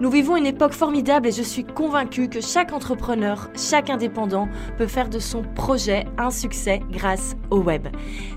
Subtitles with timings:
[0.00, 4.88] Nous vivons une époque formidable et je suis convaincue que chaque entrepreneur, chaque indépendant peut
[4.88, 7.86] faire de son projet un succès grâce au web.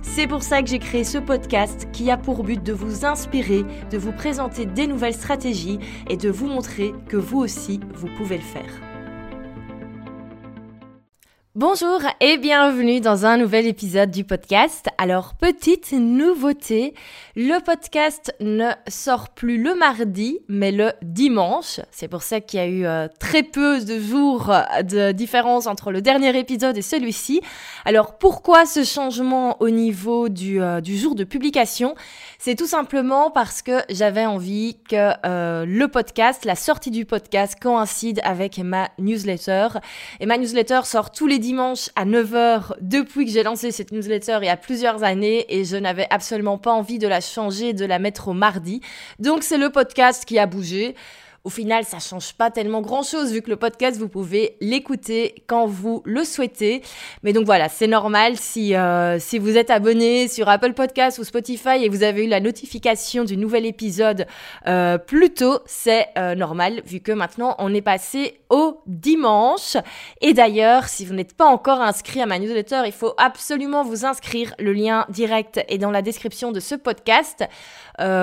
[0.04, 3.64] C'est pour ça que j'ai créé ce podcast qui a pour but de vous inspirer,
[3.90, 5.80] de vous présenter des nouvelles stratégies
[6.10, 8.82] et de vous montrer que vous aussi, vous pouvez le faire.
[11.60, 14.86] Bonjour et bienvenue dans un nouvel épisode du podcast.
[15.00, 16.94] Alors, petite nouveauté,
[17.40, 21.80] le podcast ne sort plus le mardi, mais le dimanche.
[21.92, 24.52] C'est pour ça qu'il y a eu euh, très peu de jours
[24.84, 27.42] de différence entre le dernier épisode et celui-ci.
[27.86, 31.94] Alors, pourquoi ce changement au niveau du, euh, jour de publication?
[32.40, 37.56] C'est tout simplement parce que j'avais envie que euh, le podcast, la sortie du podcast
[37.62, 39.68] coïncide avec ma newsletter.
[40.20, 44.40] Et ma newsletter sort tous les dimanche à 9h depuis que j'ai lancé cette newsletter
[44.42, 47.86] il y a plusieurs années et je n'avais absolument pas envie de la changer, de
[47.86, 48.82] la mettre au mardi.
[49.20, 50.96] Donc c'est le podcast qui a bougé.
[51.48, 55.34] Au final, ça change pas tellement grand chose vu que le podcast, vous pouvez l'écouter
[55.48, 56.82] quand vous le souhaitez.
[57.24, 61.24] Mais donc voilà, c'est normal si, euh, si vous êtes abonné sur Apple Podcast ou
[61.24, 64.28] Spotify et vous avez eu la notification du nouvel épisode
[64.68, 69.78] euh, plus tôt, c'est euh, normal vu que maintenant on est passé au dimanche.
[70.20, 74.06] Et d'ailleurs, si vous n'êtes pas encore inscrit à ma newsletter, il faut absolument vous
[74.06, 74.54] inscrire.
[74.60, 77.46] Le lien direct est dans la description de ce podcast.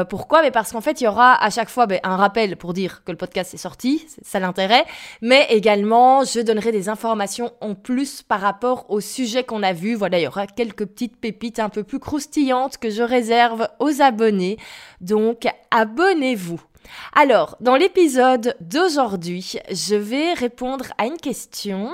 [0.08, 0.42] Pourquoi?
[0.42, 3.02] Mais parce qu'en fait, il y aura à chaque fois ben, un rappel pour dire
[3.02, 4.84] que le podcast est sorti, c'est ça l'intérêt,
[5.22, 9.94] mais également je donnerai des informations en plus par rapport au sujet qu'on a vu.
[9.94, 14.02] Voilà, il y aura quelques petites pépites un peu plus croustillantes que je réserve aux
[14.02, 14.58] abonnés.
[15.00, 16.60] Donc, abonnez-vous.
[17.14, 21.90] Alors, dans l'épisode d'aujourd'hui, je vais répondre à une question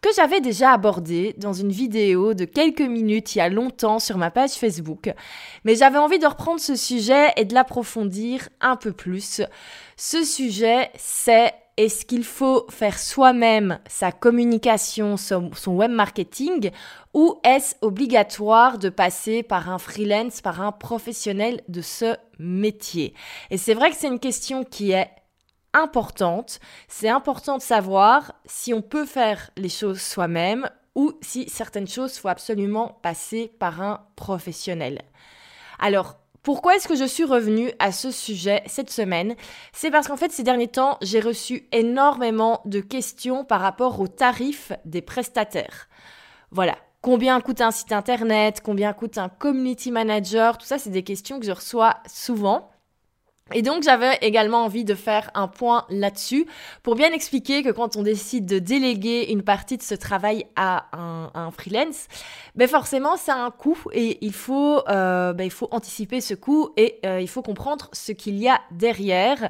[0.00, 4.18] que j'avais déjà abordée dans une vidéo de quelques minutes il y a longtemps sur
[4.18, 5.12] ma page Facebook,
[5.64, 9.42] mais j'avais envie de reprendre ce sujet et de l'approfondir un peu plus.
[9.96, 16.70] Ce sujet, c'est est-ce qu'il faut faire soi-même sa communication, son, web marketing,
[17.14, 23.14] ou est-ce obligatoire de passer par un freelance, par un professionnel de ce métier?
[23.50, 25.08] Et c'est vrai que c'est une question qui est
[26.88, 32.18] C'est important de savoir si on peut faire les choses soi-même ou si certaines choses
[32.18, 35.02] faut absolument passer par un professionnel.
[35.78, 39.34] Alors, pourquoi est-ce que je suis revenue à ce sujet cette semaine?
[39.72, 44.08] C'est parce qu'en fait, ces derniers temps, j'ai reçu énormément de questions par rapport aux
[44.08, 45.88] tarifs des prestataires.
[46.50, 46.76] Voilà.
[47.02, 48.60] Combien coûte un site internet?
[48.62, 50.58] Combien coûte un community manager?
[50.58, 52.70] Tout ça, c'est des questions que je reçois souvent.
[53.52, 56.46] Et donc j'avais également envie de faire un point là-dessus
[56.82, 60.86] pour bien expliquer que quand on décide de déléguer une partie de ce travail à
[60.92, 62.06] un, freelance,
[62.54, 66.34] ben forcément ça a un coût et il faut, euh, ben il faut anticiper ce
[66.34, 69.48] coût et euh, il faut comprendre ce qu'il y a derrière.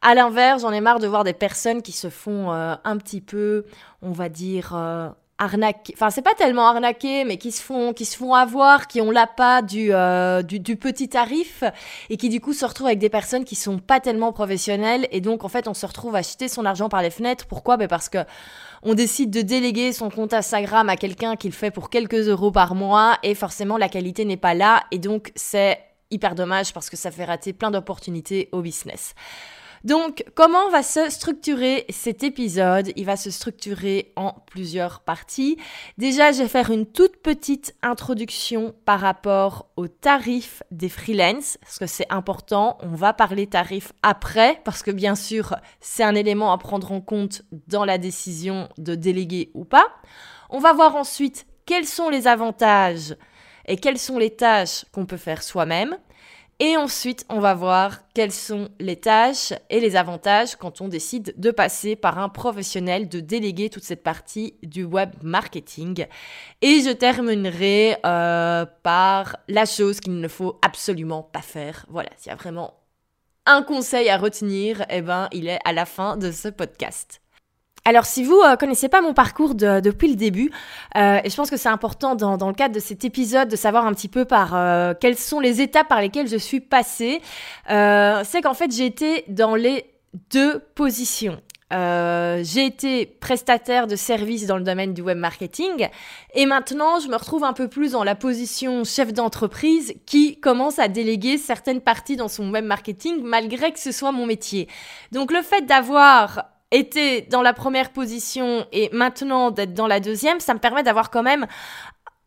[0.00, 3.20] À l'inverse, j'en ai marre de voir des personnes qui se font euh, un petit
[3.20, 3.66] peu,
[4.00, 4.74] on va dire,
[5.38, 9.00] arnaquer, enfin c'est pas tellement arnaquer, mais qui se font, qui se font avoir, qui
[9.00, 11.64] ont l'appât du, euh, du, du petit tarif
[12.10, 15.20] et qui du coup se retrouvent avec des personnes qui sont pas tellement professionnelles et
[15.20, 17.46] donc en fait on se retrouve à jeter son argent par les fenêtres.
[17.46, 17.76] Pourquoi?
[17.76, 18.18] Ben parce que
[18.82, 22.50] on décide de déléguer son compte Instagram à quelqu'un qui le fait pour quelques euros
[22.50, 25.78] par mois et forcément la qualité n'est pas là et donc c'est
[26.10, 29.14] hyper dommage parce que ça fait rater plein d'opportunités au business.
[29.84, 32.92] Donc, comment va se structurer cet épisode?
[32.94, 35.56] Il va se structurer en plusieurs parties.
[35.98, 41.78] Déjà, je vais faire une toute petite introduction par rapport aux tarifs des freelances, parce
[41.78, 42.78] que c'est important.
[42.80, 47.00] On va parler tarifs après, parce que bien sûr, c'est un élément à prendre en
[47.00, 49.88] compte dans la décision de déléguer ou pas.
[50.50, 53.16] On va voir ensuite quels sont les avantages
[53.66, 55.96] et quelles sont les tâches qu'on peut faire soi-même.
[56.58, 61.34] Et ensuite, on va voir quelles sont les tâches et les avantages quand on décide
[61.36, 66.06] de passer par un professionnel, de déléguer toute cette partie du web marketing.
[66.60, 71.84] Et je terminerai euh, par la chose qu'il ne faut absolument pas faire.
[71.88, 72.74] Voilà, s'il y a vraiment
[73.44, 77.21] un conseil à retenir, eh ben, il est à la fin de ce podcast.
[77.84, 80.50] Alors si vous euh, connaissez pas mon parcours depuis le début,
[80.96, 83.56] euh, et je pense que c'est important dans, dans, le cadre de cet épisode de
[83.56, 87.20] savoir un petit peu par euh, quelles sont les étapes par lesquelles je suis passée,
[87.68, 89.86] c'est qu'en fait j'ai été dans les
[90.30, 91.40] deux positions.
[91.72, 95.88] euh, j'ai été prestataire de services dans le domaine du web marketing
[96.34, 100.78] et maintenant je me retrouve un peu plus dans la position chef d'entreprise qui commence
[100.78, 104.68] à déléguer certaines parties dans son web marketing malgré que ce soit mon métier.
[105.12, 110.40] Donc le fait d'avoir été dans la première position et maintenant d'être dans la deuxième,
[110.40, 111.46] ça me permet d'avoir quand même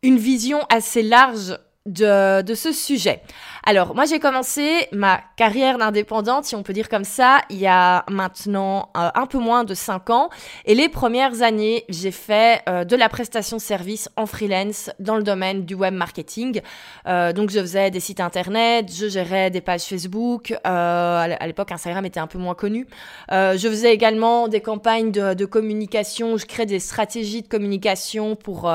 [0.02, 3.22] une vision assez large de, ce sujet.
[3.68, 7.66] Alors, moi, j'ai commencé ma carrière d'indépendante, si on peut dire comme ça, il y
[7.66, 10.30] a maintenant euh, un peu moins de 5 ans.
[10.66, 15.24] Et les premières années, j'ai fait euh, de la prestation service en freelance dans le
[15.24, 16.60] domaine du web marketing.
[17.08, 20.54] Euh, donc, je faisais des sites internet, je gérais des pages Facebook.
[20.64, 22.86] à l'époque, Instagram était un peu moins connu.
[23.30, 26.36] je faisais également des campagnes de, de, communication.
[26.36, 28.72] Je créais des stratégies de communication pour,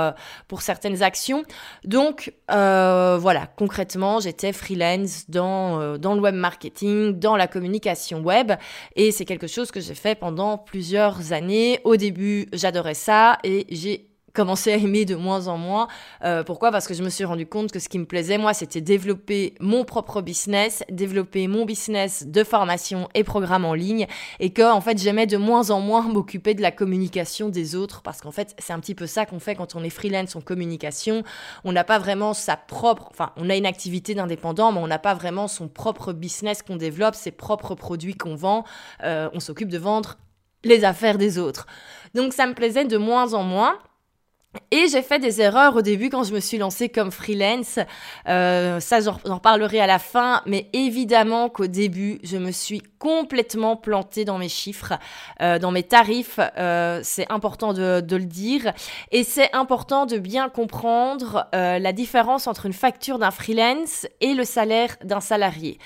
[0.47, 1.43] pour certaines actions.
[1.85, 2.33] Donc,
[3.17, 8.51] voilà, concrètement, j'étais freelance dans, euh, dans le web marketing, dans la communication web.
[8.95, 11.79] Et c'est quelque chose que j'ai fait pendant plusieurs années.
[11.83, 15.87] Au début, j'adorais ça et j'ai commencé à aimer de moins en moins.
[16.23, 16.71] Euh, pourquoi?
[16.71, 19.55] Parce que je me suis rendu compte que ce qui me plaisait, moi, c'était développer
[19.59, 24.07] mon propre business, développer mon business de formation et programme en ligne,
[24.39, 28.01] et que, en fait, j'aimais de moins en moins m'occuper de la communication des autres,
[28.01, 30.41] parce qu'en fait, c'est un petit peu ça qu'on fait quand on est freelance en
[30.41, 31.23] communication.
[31.63, 34.99] On n'a pas vraiment sa propre, enfin, on a une activité d'indépendant, mais on n'a
[34.99, 38.63] pas vraiment son propre business qu'on développe, ses propres produits qu'on vend.
[39.03, 40.17] Euh, on s'occupe de vendre
[40.63, 41.65] les affaires des autres.
[42.13, 43.77] Donc, ça me plaisait de moins en moins.
[44.71, 47.79] Et j'ai fait des erreurs au début quand je me suis lancée comme freelance.
[48.27, 50.41] Euh, ça, j'en reparlerai à la fin.
[50.45, 54.93] Mais évidemment qu'au début, je me suis complètement plantée dans mes chiffres,
[55.41, 56.39] euh, dans mes tarifs.
[56.57, 58.73] Euh, c'est important de, de, le dire.
[59.11, 64.33] Et c'est important de bien comprendre euh, la différence entre une facture d'un freelance et
[64.33, 65.79] le salaire d'un salarié.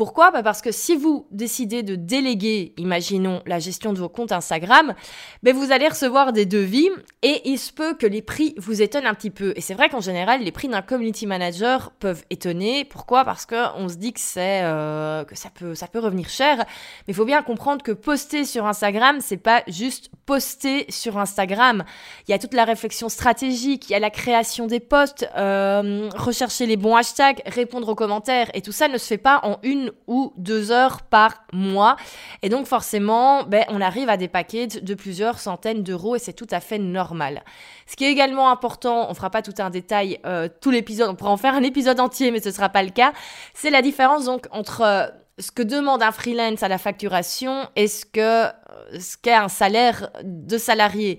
[0.00, 0.30] Pourquoi?
[0.30, 4.94] Bah Parce que si vous décidez de déléguer, imaginons, la gestion de vos comptes Instagram,
[5.42, 6.88] ben vous allez recevoir des devis
[7.20, 9.52] et il se peut que les prix vous étonnent un petit peu.
[9.56, 12.86] Et c'est vrai qu'en général, les prix d'un community manager peuvent étonner.
[12.86, 13.26] Pourquoi?
[13.26, 16.56] Parce qu'on se dit que, euh, que ça, peut, ça peut revenir cher.
[16.56, 21.84] Mais il faut bien comprendre que poster sur Instagram, c'est pas juste poster sur Instagram.
[22.26, 26.08] Il y a toute la réflexion stratégique, il y a la création des posts, euh,
[26.16, 28.50] rechercher les bons hashtags, répondre aux commentaires.
[28.54, 31.96] Et tout ça ne se fait pas en une ou deux heures par mois.
[32.42, 36.32] Et donc forcément, ben, on arrive à des paquets de plusieurs centaines d'euros et c'est
[36.32, 37.42] tout à fait normal.
[37.86, 41.14] Ce qui est également important, on fera pas tout un détail, euh, tout l'épisode, on
[41.14, 43.12] pourra en faire un épisode entier, mais ce sera pas le cas,
[43.54, 45.06] c'est la différence donc entre euh,
[45.38, 48.50] ce que demande un freelance à la facturation et ce que euh,
[48.98, 51.18] ce qu'est un salaire de salarié.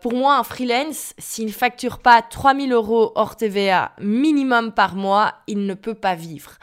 [0.00, 5.34] pour moi, un freelance, s'il ne facture pas 3000 euros hors TVA minimum par mois,
[5.46, 6.58] il ne peut pas vivre.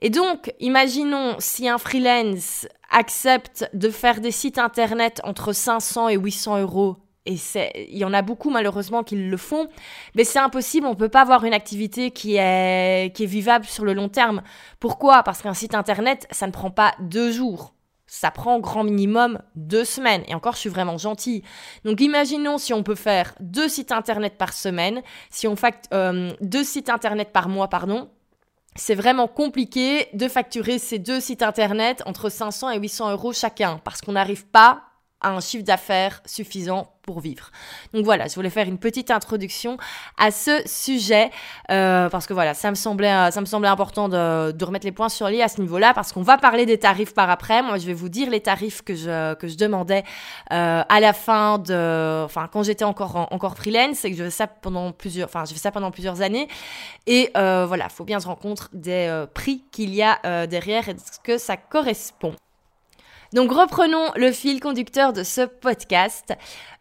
[0.00, 6.16] Et donc, imaginons si un freelance accepte de faire des sites internet entre 500 et
[6.16, 7.36] 800 euros et
[7.90, 9.68] il y en a beaucoup malheureusement qui le font,
[10.14, 13.84] mais c'est impossible, on peut pas avoir une activité qui est, qui est vivable sur
[13.84, 14.42] le long terme.
[14.78, 15.22] Pourquoi?
[15.22, 17.74] Parce qu'un site internet, ça ne prend pas deux jours.
[18.06, 20.24] Ça prend grand minimum deux semaines.
[20.26, 21.42] Et encore, je suis vraiment gentille.
[21.84, 26.32] Donc, imaginons si on peut faire deux sites internet par semaine, si on fait euh,
[26.40, 28.08] deux sites internet par mois, pardon
[28.76, 33.80] c'est vraiment compliqué de facturer ces deux sites internet entre 500 et 800 euros chacun
[33.84, 34.82] parce qu'on n'arrive pas
[35.22, 37.50] un chiffre d'affaires suffisant pour vivre.
[37.92, 39.78] Donc voilà, je voulais faire une petite introduction
[40.18, 41.30] à ce sujet
[41.70, 44.92] euh, parce que voilà, ça me semblait, euh, ça me semblait important de, remettre les
[44.92, 47.62] points sur les à ce niveau-là parce qu'on va parler des tarifs par après.
[47.62, 50.04] Moi, je vais vous dire les tarifs que je que je demandais
[50.52, 54.30] euh, à la fin de, enfin quand j'étais encore encore freelance et que je fais
[54.30, 56.48] ça pendant plusieurs, enfin je fais ça pendant plusieurs années
[57.06, 60.94] et euh, voilà, faut bien se rendre compte des prix qu'il y a derrière et
[60.94, 62.34] de ce que ça correspond.
[63.32, 66.32] Donc reprenons le fil conducteur de ce podcast.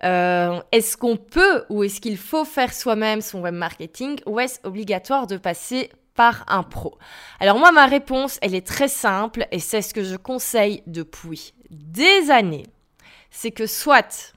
[0.03, 4.60] Euh, est-ce qu'on peut ou est-ce qu'il faut faire soi-même son web marketing ou est-ce
[4.63, 6.98] obligatoire de passer par un pro?
[7.39, 11.53] Alors moi ma réponse elle est très simple et c'est ce que je conseille depuis
[11.70, 12.65] des années.
[13.29, 14.34] C'est que soit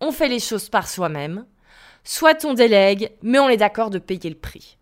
[0.00, 1.46] on fait les choses par soi-même,
[2.04, 4.76] soit on délègue mais on est d'accord de payer le prix.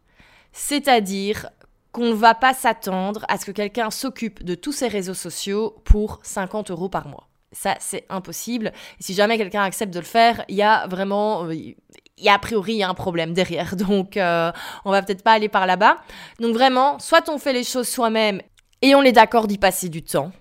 [0.50, 1.48] C'est-à-dire
[1.92, 5.76] qu'on ne va pas s'attendre à ce que quelqu'un s'occupe de tous ses réseaux sociaux
[5.84, 7.28] pour 50 euros par mois.
[7.52, 8.72] Ça, c'est impossible.
[8.98, 11.76] Si jamais quelqu'un accepte de le faire, il y a vraiment, euh, il
[12.16, 13.76] y a priori y a un problème derrière.
[13.76, 14.50] Donc, euh,
[14.86, 15.98] on va peut-être pas aller par là-bas.
[16.40, 18.40] Donc vraiment, soit on fait les choses soi-même
[18.80, 20.32] et on est d'accord d'y passer du temps.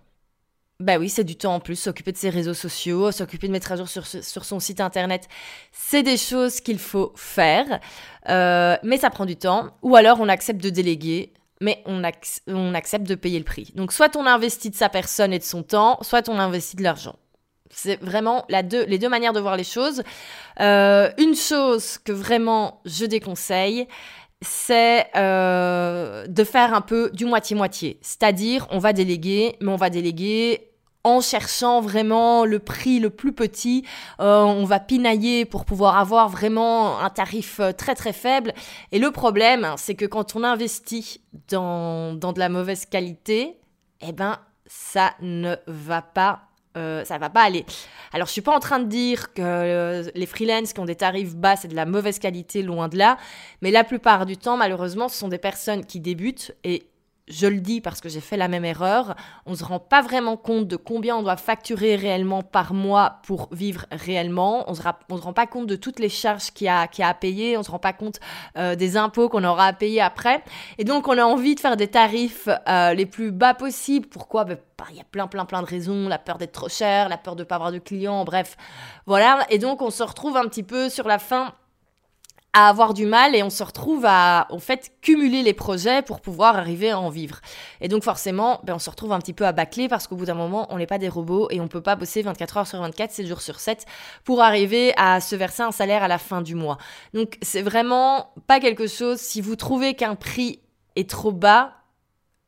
[0.79, 3.71] Bah oui, c'est du temps en plus, s'occuper de ses réseaux sociaux, s'occuper de mettre
[3.71, 5.27] à jour sur, sur son site internet,
[5.71, 7.79] c'est des choses qu'il faut faire,
[8.29, 9.69] euh, mais ça prend du temps.
[9.83, 12.03] Ou alors on accepte de déléguer, mais on,
[12.73, 13.71] accepte de payer le prix.
[13.75, 16.83] Donc soit on investit de sa personne et de son temps, soit on investit de
[16.83, 17.15] l'argent.
[17.69, 20.03] C'est vraiment les deux manières de voir les choses.
[20.59, 23.87] Euh, une chose que vraiment je déconseille,
[24.41, 27.99] c'est euh, de faire un peu du moitié-moitié.
[28.01, 30.70] C'est-à-dire, on va déléguer, mais on va déléguer
[31.03, 33.85] en cherchant vraiment le prix le plus petit.
[34.19, 38.53] Euh, on va pinailler pour pouvoir avoir vraiment un tarif euh, très très faible.
[38.91, 43.57] Et le problème, c'est que quand on investit dans, dans de la mauvaise qualité,
[44.01, 46.43] eh ben, ça ne va pas
[46.77, 47.65] euh, ça va pas aller.
[48.13, 50.95] Alors je suis pas en train de dire que euh, les freelances qui ont des
[50.95, 53.17] tarifs bas c'est de la mauvaise qualité, loin de là,
[53.61, 56.87] mais la plupart du temps malheureusement ce sont des personnes qui débutent et
[57.31, 60.01] je le dis parce que j'ai fait la même erreur, on ne se rend pas
[60.01, 64.75] vraiment compte de combien on doit facturer réellement par mois pour vivre réellement, on ne
[64.75, 64.81] se,
[65.23, 67.71] rend pas compte de toutes les charges qu'il y, a, à payer, on ne se
[67.71, 68.19] rend pas compte
[68.57, 70.43] euh, des impôts qu'on aura à payer après,
[70.77, 74.07] et donc on a envie de faire des tarifs euh, les plus bas possibles.
[74.07, 74.43] Pourquoi?
[74.43, 77.09] Ben, bah, Il y a plein plein plein de raisons, la peur d'être trop cher,
[77.09, 78.57] la peur de ne pas avoir de clients, bref,
[79.05, 81.53] voilà, et donc on se retrouve un petit peu sur la fin
[82.53, 86.19] à avoir du mal et on se retrouve à en fait cumuler les projets pour
[86.19, 87.39] pouvoir arriver à en vivre.
[87.79, 90.25] Et donc forcément, ben, on se retrouve un petit peu à bâcler parce qu'au bout
[90.25, 92.79] d'un moment, on n'est pas des robots et on peut pas bosser 24 heures sur
[92.81, 93.85] 24, 7 jours sur 7
[94.25, 96.77] pour arriver à se verser un salaire à la fin du mois.
[97.13, 100.59] Donc c'est vraiment pas quelque chose, si vous trouvez qu'un prix
[100.97, 101.73] est trop bas,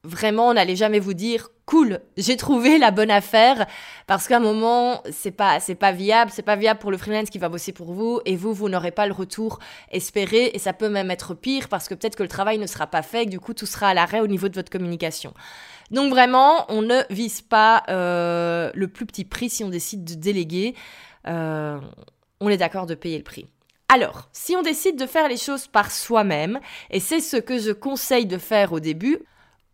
[0.04, 3.66] vraiment, n'allait jamais vous dire cool, j'ai trouvé la bonne affaire
[4.08, 7.30] parce qu'à un moment, c'est pas c'est pas viable, c'est pas viable pour le freelance
[7.30, 9.60] qui va bosser pour vous et vous vous n'aurez pas le retour
[9.92, 12.88] espéré et ça peut même être pire parce que peut-être que le travail ne sera
[12.88, 15.34] pas fait, et du coup tout sera à l'arrêt au niveau de votre communication.
[15.92, 20.16] Donc vraiment, on ne vise pas euh, le plus petit prix si on décide de
[20.16, 20.76] déléguer.
[21.28, 21.80] Euh,
[22.40, 23.48] on est d'accord de payer le prix.
[23.90, 27.72] Alors, si on décide de faire les choses par soi-même, et c'est ce que je
[27.72, 29.20] conseille de faire au début,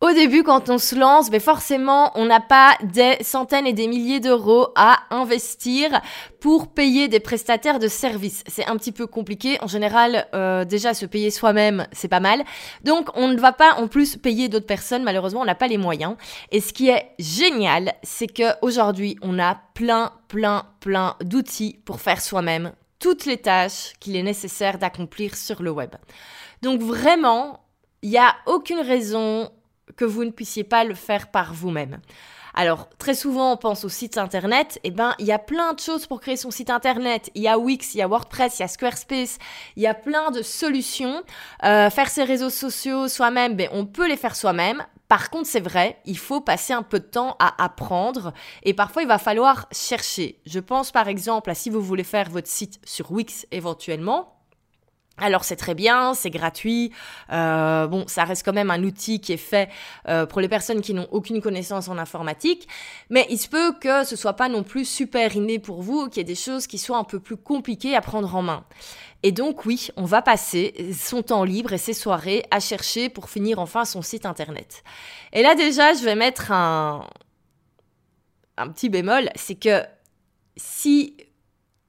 [0.02, 3.88] au début, quand on se lance, ben forcément, on n'a pas des centaines et des
[3.88, 6.02] milliers d'euros à investir
[6.40, 8.44] pour payer des prestataires de services.
[8.48, 9.58] C'est un petit peu compliqué.
[9.62, 12.44] En général, euh, déjà se payer soi-même, c'est pas mal.
[12.86, 15.04] Donc, on ne va pas en plus payer d'autres personnes.
[15.04, 16.16] Malheureusement, on n'a pas les moyens.
[16.52, 22.00] Et ce qui est génial, c'est que aujourd'hui, on a plein, plein, plein d'outils pour
[22.00, 25.96] faire soi-même toutes les tâches qu'il est nécessaire d'accomplir sur le web.
[26.62, 27.66] Donc vraiment,
[28.02, 29.50] il n'y a aucune raison
[29.96, 32.00] que vous ne puissiez pas le faire par vous-même.
[32.54, 34.80] Alors, très souvent, on pense au site internet.
[34.84, 37.30] Eh ben, il y a plein de choses pour créer son site internet.
[37.36, 39.38] Il y a Wix, il y a WordPress, il y a Squarespace.
[39.76, 41.24] Il y a plein de solutions.
[41.64, 44.84] Euh, faire ses réseaux sociaux soi-même, ben, on peut les faire soi-même.
[45.08, 48.32] Par contre, c'est vrai, il faut passer un peu de temps à apprendre
[48.62, 50.40] et parfois il va falloir chercher.
[50.46, 54.39] Je pense par exemple à si vous voulez faire votre site sur Wix éventuellement,
[55.22, 56.92] alors c'est très bien, c'est gratuit.
[57.32, 59.70] Euh, bon, ça reste quand même un outil qui est fait
[60.08, 62.68] euh, pour les personnes qui n'ont aucune connaissance en informatique,
[63.10, 66.18] mais il se peut que ce soit pas non plus super inné pour vous, qu'il
[66.18, 68.66] y ait des choses qui soient un peu plus compliquées à prendre en main.
[69.24, 73.30] Et donc oui, on va passer son temps libre et ses soirées à chercher pour
[73.30, 74.84] finir enfin son site internet.
[75.34, 77.06] Et là déjà, je vais mettre un
[78.60, 79.84] un petit bémol, c'est que
[80.58, 81.16] si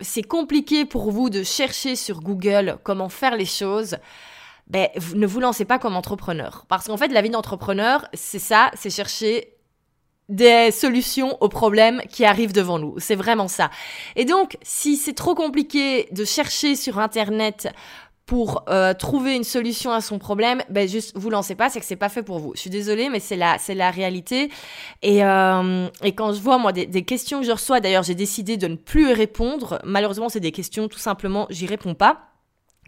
[0.00, 3.97] c'est compliqué pour vous de chercher sur Google comment faire les choses,
[4.66, 6.64] ben, ne vous lancez pas comme entrepreneur.
[6.69, 9.57] Parce qu'en fait, la vie d'entrepreneur, c'est ça, c'est chercher
[10.28, 12.95] des solutions aux problèmes qui arrivent devant nous.
[12.99, 13.71] C'est vraiment ça.
[14.14, 17.69] Et donc, si c'est trop compliqué de chercher sur Internet
[18.30, 21.84] pour euh, trouver une solution à son problème, ben juste vous lancez pas, c'est que
[21.84, 22.52] c'est pas fait pour vous.
[22.54, 24.52] Je suis désolée, mais c'est la c'est la réalité.
[25.02, 28.14] Et, euh, et quand je vois moi des, des questions que je reçois, d'ailleurs j'ai
[28.14, 29.80] décidé de ne plus répondre.
[29.82, 32.28] Malheureusement, c'est des questions tout simplement, j'y réponds pas.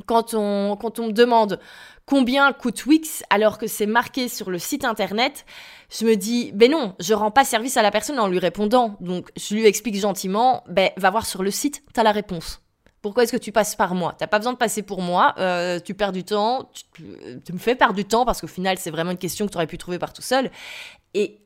[0.07, 1.59] Quand on quand on me demande
[2.07, 5.45] combien coûte Wix alors que c'est marqué sur le site internet,
[5.91, 8.97] je me dis ben non, je rends pas service à la personne en lui répondant.
[9.01, 12.63] Donc je lui explique gentiment, ben va voir sur le site, t'as la réponse.
[13.03, 14.15] Pourquoi est-ce que tu passes par moi?
[14.17, 15.35] T'as pas besoin de passer pour moi.
[15.39, 16.71] Euh, tu perds du temps.
[16.95, 19.57] Tu, me fais perdre du temps parce qu'au final, c'est vraiment une question que tu
[19.57, 20.53] aurais pu trouver par tout seul.
[21.13, 21.41] Et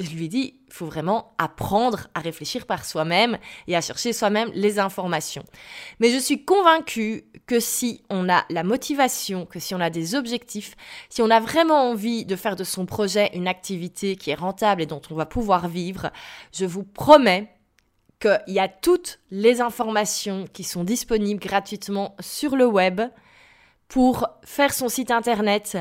[0.00, 4.12] je lui ai dit, il faut vraiment apprendre à réfléchir par soi-même et à chercher
[4.12, 5.42] soi-même les informations.
[5.98, 10.14] Mais je suis convaincue que si on a la motivation, que si on a des
[10.14, 10.76] objectifs,
[11.08, 14.82] si on a vraiment envie de faire de son projet une activité qui est rentable
[14.82, 16.12] et dont on va pouvoir vivre,
[16.52, 17.52] je vous promets
[18.20, 23.00] qu'il y a toutes les informations qui sont disponibles gratuitement sur le web
[23.88, 25.78] pour faire son site internet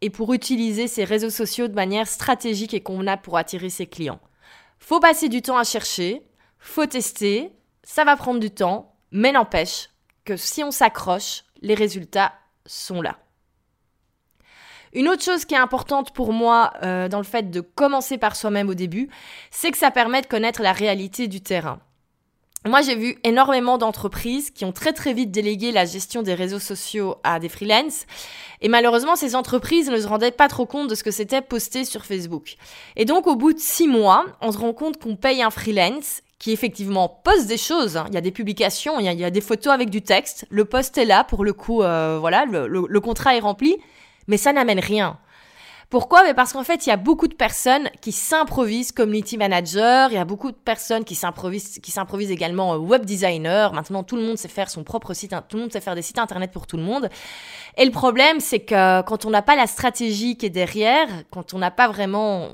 [0.00, 4.20] et pour utiliser ses réseaux sociaux de manière stratégique et convenable pour attirer ses clients.
[4.78, 6.22] Faut passer du temps à chercher,
[6.58, 7.52] faut tester,
[7.82, 9.90] ça va prendre du temps, mais n'empêche
[10.24, 12.32] que si on s'accroche, les résultats
[12.66, 13.18] sont là.
[14.92, 18.36] Une autre chose qui est importante pour moi euh, dans le fait de commencer par
[18.36, 19.08] soi-même au début,
[19.50, 21.80] c'est que ça permet de connaître la réalité du terrain.
[22.64, 26.58] moi, j'ai vu énormément d'entreprises qui ont très très vite délégué la gestion des réseaux
[26.58, 28.06] sociaux à des freelances.
[28.60, 31.84] Et malheureusement, ces entreprises ne se rendaient pas trop compte de ce que c'était posté
[31.84, 32.56] sur Facebook.
[32.96, 36.22] Et donc, au bout de six mois, on se rend compte qu'on paye un freelance
[36.38, 37.96] qui effectivement poste des choses.
[37.96, 38.06] Hein.
[38.08, 40.46] Il y a des publications, il y a, des photos avec du texte.
[40.50, 43.76] Le poste est là pour le coup, euh, voilà, le contrat est rempli,
[44.28, 45.18] mais ça n'amène rien.
[45.90, 46.22] Pourquoi?
[46.22, 50.16] Mais Parce qu'en fait, il y a beaucoup de personnes qui s'improvisent community manager, il
[50.16, 53.72] y a beaucoup de personnes qui s'improvisent, qui s'improvisent également euh, web designer.
[53.72, 56.02] Maintenant, tout le monde sait faire son propre site, tout le monde sait faire des
[56.02, 57.08] sites internet pour tout le monde.
[57.78, 61.54] Et le problème, c'est que quand on n'a pas la stratégie qui est derrière, quand
[61.54, 62.50] on n'a pas vraiment,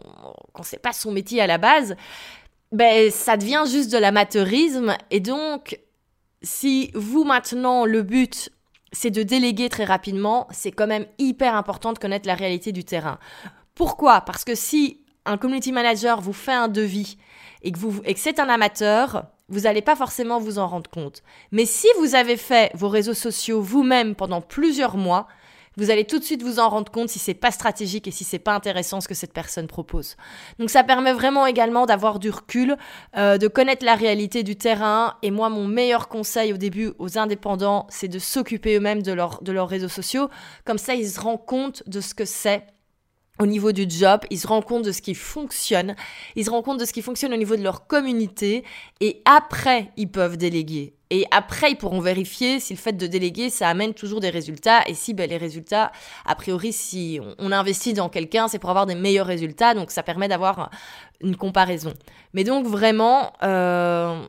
[0.53, 1.97] quand c'est pas son métier à la base,
[2.71, 4.97] ben ça devient juste de l'amateurisme.
[5.11, 5.81] Et donc,
[6.43, 8.51] si vous maintenant le but
[8.95, 10.47] c'est de déléguer très rapidement.
[10.51, 13.19] C'est quand même hyper important de connaître la réalité du terrain.
[13.75, 14.23] Pourquoi?
[14.23, 17.19] Parce que si un community manager vous fait un devis
[17.63, 20.91] et que, vous, et que c'est un amateur, vous n'allez pas forcément vous en rendre
[20.91, 21.23] compte.
[21.51, 25.27] Mais si vous avez fait vos réseaux sociaux vous-même pendant plusieurs mois,
[25.77, 28.25] vous allez tout de suite vous en rendre compte si c'est pas stratégique et si
[28.25, 30.17] c'est pas intéressant ce que cette personne propose.
[30.59, 32.77] Donc ça permet vraiment également d'avoir du recul,
[33.17, 35.15] euh, de connaître la réalité du terrain.
[35.23, 39.43] Et moi, mon meilleur conseil au début aux indépendants, c'est de s'occuper eux-mêmes de, leur,
[39.43, 40.29] de leurs réseaux sociaux.
[40.65, 42.67] Comme ça, ils se rendent compte de ce que c'est
[43.41, 45.97] au niveau du job, ils se rendent compte de ce qui fonctionne,
[46.37, 48.63] ils se rendent compte de ce qui fonctionne au niveau de leur communauté,
[49.01, 50.95] et après, ils peuvent déléguer.
[51.15, 54.81] Et après, ils pourront vérifier si le fait de déléguer, ça amène toujours des résultats.
[54.89, 55.93] Et si ben, les résultats,
[56.27, 59.75] a priori, si on, investit dans quelqu'un, c'est pour avoir des meilleurs résultats.
[59.75, 60.71] Donc ça permet d'avoir
[61.21, 61.95] une comparaison.
[62.33, 64.21] Mais donc vraiment, euh,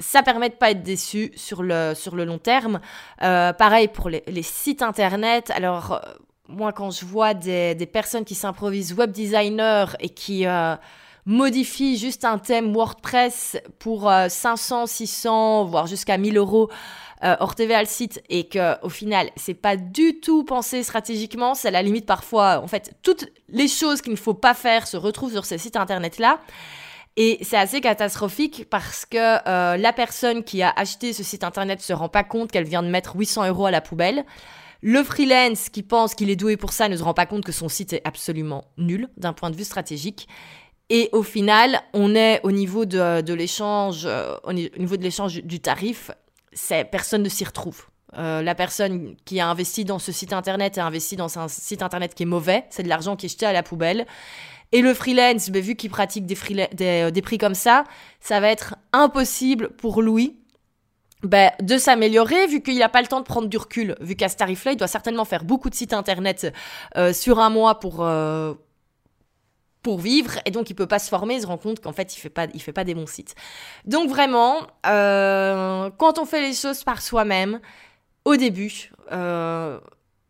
[0.00, 2.80] ça permet de pas être déçu sur le, sur le long terme.
[3.22, 5.52] Euh, pareil pour les, sites internet.
[5.54, 6.00] Alors, euh,
[6.48, 10.44] moi, quand je vois des, des personnes qui s'improvisent web designer et qui
[11.26, 16.68] modifie juste un thème WordPress pour 500, euh, 600, voire jusqu'à 1000 euros
[17.24, 21.54] euh, hors TVA le site et que au final c'est pas du tout pensé stratégiquement,
[21.54, 24.88] c'est à la limite parfois en fait toutes les choses qu'il ne faut pas faire
[24.88, 26.40] se retrouvent sur ces sites internet là.
[27.16, 31.80] Et c'est assez catastrophique parce que euh, la personne qui a acheté ce site internet
[31.82, 34.24] se rend pas compte qu'elle vient de mettre 800 euros à la poubelle.
[34.80, 37.52] Le freelance qui pense qu'il est doué pour ça ne se rend pas compte que
[37.52, 40.26] son site est absolument nul d'un point de vue stratégique.
[40.94, 45.58] Et au final, on est au niveau de, l'échange, euh, au niveau de l'échange du
[45.58, 46.10] tarif,
[46.52, 47.86] c'est personne ne s'y retrouve.
[48.18, 51.80] Euh, la personne qui a investi dans ce site internet a investi dans un site
[51.80, 54.06] internet qui est mauvais, c'est de l'argent qui est jeté à la poubelle.
[54.72, 56.36] Et le freelance, ben, vu qu'il pratique des,
[56.82, 57.84] euh, des, prix comme ça,
[58.20, 60.36] ça va être impossible pour Louis
[61.22, 63.96] ben, de s'améliorer vu qu'il n'a pas le temps de prendre du recul.
[64.02, 66.52] Vu qu'à ce tarif-là, il doit certainement faire beaucoup de sites internet
[67.14, 68.04] sur un mois pour,
[69.82, 72.16] pour vivre et donc il peut pas se former, il se rend compte qu'en fait
[72.16, 73.34] il fait pas il fait pas des bons sites.
[73.84, 77.60] Donc vraiment, euh, quand on fait les choses par soi-même,
[78.24, 79.80] au début, euh,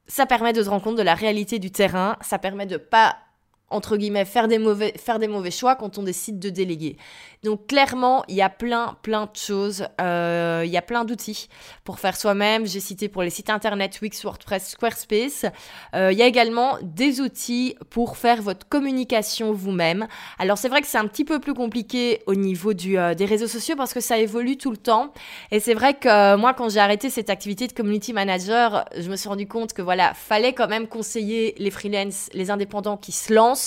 [0.07, 3.17] ça permet de se rendre compte de la réalité du terrain, ça permet de pas
[3.73, 6.97] entre guillemets, faire des mauvais, faire des mauvais choix quand on décide de déléguer.
[7.43, 11.49] Donc clairement, il y a plein, plein de choses, euh, il y a plein d'outils
[11.83, 12.67] pour faire soi-même.
[12.67, 15.47] J'ai cité pour les sites internet Wix, WordPress, Squarespace.
[15.97, 20.07] Euh, il y a également des outils pour faire votre communication vous-même.
[20.39, 23.49] Alors c'est vrai que c'est un petit peu plus compliqué au niveau euh, des réseaux
[23.49, 25.13] sociaux parce que ça évolue tout le temps.
[25.51, 29.17] Et c'est vrai que moi, quand j'ai arrêté cette activité de community manager, je me
[29.17, 33.33] suis rendu compte que voilà, fallait quand même conseiller les freelance, les indépendants qui se
[33.33, 33.62] lancent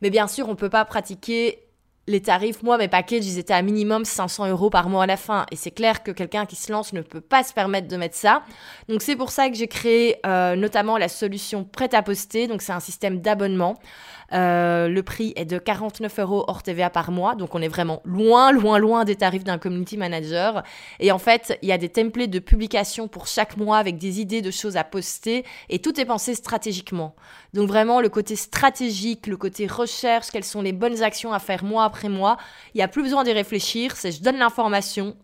[0.00, 1.67] mais bien sûr, on ne peut pas pratiquer
[2.08, 5.18] les tarifs, moi, mes packages, ils étaient à minimum 500 euros par mois à la
[5.18, 5.44] fin.
[5.52, 8.16] Et c'est clair que quelqu'un qui se lance ne peut pas se permettre de mettre
[8.16, 8.42] ça.
[8.88, 12.46] Donc, c'est pour ça que j'ai créé euh, notamment la solution prête à poster.
[12.46, 13.78] Donc, c'est un système d'abonnement.
[14.32, 17.34] Euh, le prix est de 49 euros hors TVA par mois.
[17.34, 20.62] Donc, on est vraiment loin, loin, loin des tarifs d'un community manager.
[21.00, 24.20] Et en fait, il y a des templates de publication pour chaque mois avec des
[24.20, 25.44] idées de choses à poster.
[25.68, 27.14] Et tout est pensé stratégiquement.
[27.52, 31.64] Donc, vraiment, le côté stratégique, le côté recherche, quelles sont les bonnes actions à faire
[31.64, 32.36] mois après moi.
[32.74, 35.16] Il n'y a plus besoin d'y réfléchir, c'est je donne l'information.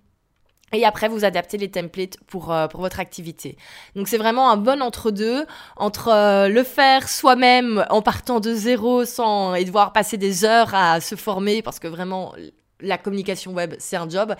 [0.72, 3.56] Et après, vous adaptez les templates pour, euh, votre activité.
[3.94, 9.04] Donc, c'est vraiment un bon entre-deux entre euh, le faire soi-même en partant de zéro
[9.04, 12.34] sans, et devoir passer des heures à se former parce que vraiment,
[12.80, 14.34] la communication web, c'est un job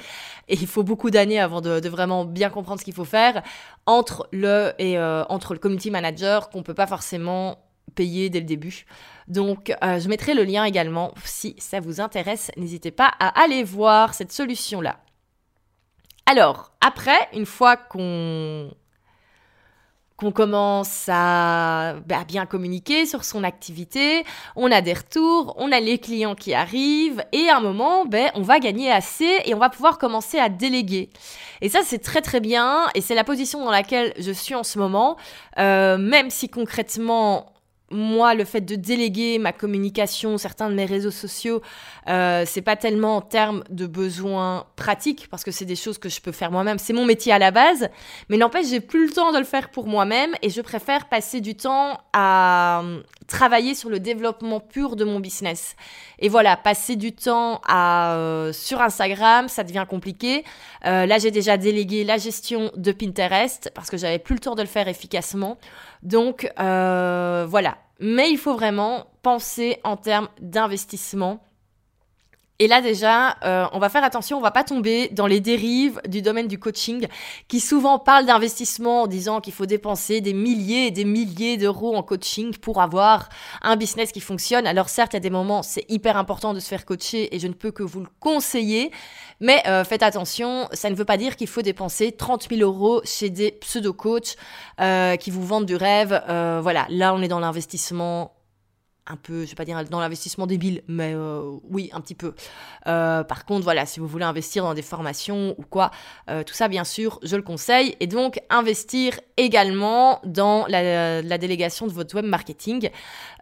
[0.49, 3.43] et il faut beaucoup d'années avant de, vraiment bien comprendre ce qu'il faut faire
[3.87, 7.59] entre le et euh, entre le community manager qu'on peut pas forcément
[7.95, 8.87] payer dès le début.
[9.29, 12.51] Donc, euh, je mettrai le lien également si ça vous intéresse.
[12.57, 14.99] N'hésitez pas à aller voir cette solution-là.
[16.27, 18.71] Alors, après, une fois qu'on
[20.35, 24.25] commence à bah, bien communiquer sur son activité,
[24.57, 28.31] on a des retours, on a les clients qui arrivent, et à un moment, ben,
[28.35, 31.11] on va gagner assez et on va pouvoir commencer à déléguer.
[31.61, 34.63] Et ça, c'est très très bien, et c'est la position dans laquelle je suis en
[34.63, 35.19] ce moment,
[35.59, 37.54] euh, même si concrètement,
[37.91, 41.61] moi, le fait de déléguer ma communication, certains de mes réseaux sociaux,
[42.09, 46.09] euh, c'est pas tellement en termes de besoins pratiques, parce que c'est des choses que
[46.09, 46.79] je peux faire moi-même.
[46.79, 47.89] C'est mon métier à la base,
[48.29, 51.41] mais n'empêche, j'ai plus le temps de le faire pour moi-même et je préfère passer
[51.41, 55.77] du temps à euh, travailler sur le développement pur de mon business.
[56.19, 60.45] Et voilà, passer du temps à, euh, sur Instagram, ça devient compliqué.
[60.83, 64.63] là, j'ai déjà délégué la gestion de Pinterest parce que j'avais plus le temps de
[64.63, 65.59] le faire efficacement.
[66.05, 67.79] Donc euh, voilà.
[68.01, 71.43] Mais il faut vraiment penser en termes d'investissement.
[72.61, 76.01] Et là déjà, euh, on va faire attention, on va pas tomber dans les dérives
[76.07, 77.09] du domaine du coaching
[77.49, 81.97] qui souvent parlent d'investissement en disant qu'il faut dépenser des milliers et des milliers d'euros
[81.97, 83.29] en coaching pour avoir
[83.61, 84.69] un business qui fonctionne.
[84.69, 87.41] Alors certes, il y a des moments, c'est hyper important de se faire coacher et
[87.41, 88.93] je ne peux que vous le conseiller,
[89.41, 93.01] mais euh, faites attention, ça ne veut pas dire qu'il faut dépenser 30 000 euros
[93.05, 94.37] chez des pseudo-coachs
[94.81, 96.23] euh, qui vous vendent du rêve.
[96.29, 98.33] Euh, voilà, là on est dans l'investissement
[99.07, 102.35] un peu, je vais pas dire dans l'investissement débile, mais euh, oui, un petit peu.
[102.87, 105.91] Euh, par contre, voilà, si vous voulez investir dans des formations ou quoi,
[106.31, 107.97] euh, tout ça, bien sûr, je le conseille.
[108.01, 112.91] Et donc, investir également dans la, la délégation de votre web marketing.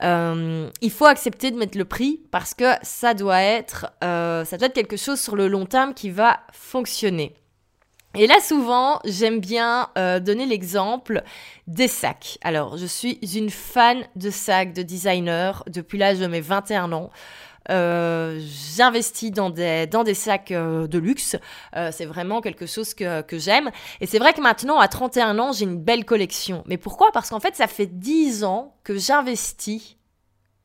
[0.01, 4.75] il faut accepter de mettre le prix parce que ça doit être, ça doit être
[4.75, 7.35] quelque chose sur le long terme qui va fonctionner.
[8.14, 11.22] Et là, souvent, j'aime bien euh, donner l'exemple
[11.66, 12.38] des sacs.
[12.42, 17.11] Alors, je suis une fan de sacs, de designer, depuis l'âge de mes 21 ans.
[17.70, 18.38] Euh,
[18.77, 21.37] j'investis dans des, dans des sacs euh, de luxe.
[21.92, 23.70] c'est vraiment quelque chose que, que j'aime.
[24.03, 26.64] Et c'est vrai que maintenant, à 31 ans, j'ai une belle collection.
[26.66, 27.12] Mais pourquoi?
[27.12, 29.96] Parce qu'en fait, ça fait 10 ans que j'investis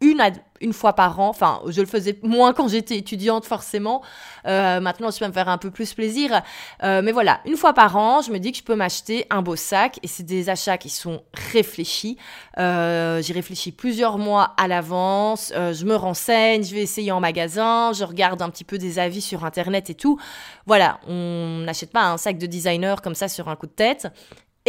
[0.02, 0.22] une,
[0.62, 1.30] une fois par an.
[1.30, 4.02] Enfin, je le faisais moins quand j'étais étudiante, forcément.
[4.46, 6.42] Euh, maintenant, je peux me faire un peu plus plaisir.
[6.84, 9.42] Euh, mais voilà, une fois par an, je me dis que je peux m'acheter un
[9.42, 10.00] beau sac.
[10.04, 12.18] Et c'est des achats qui sont réfléchis.
[12.58, 15.52] Euh, J'y réfléchis plusieurs mois à l'avance.
[15.56, 17.92] Euh, je me renseigne, je vais essayer en magasin.
[17.94, 20.20] Je regarde un petit peu des avis sur Internet et tout.
[20.66, 24.08] Voilà, on n'achète pas un sac de designer comme ça sur un coup de tête.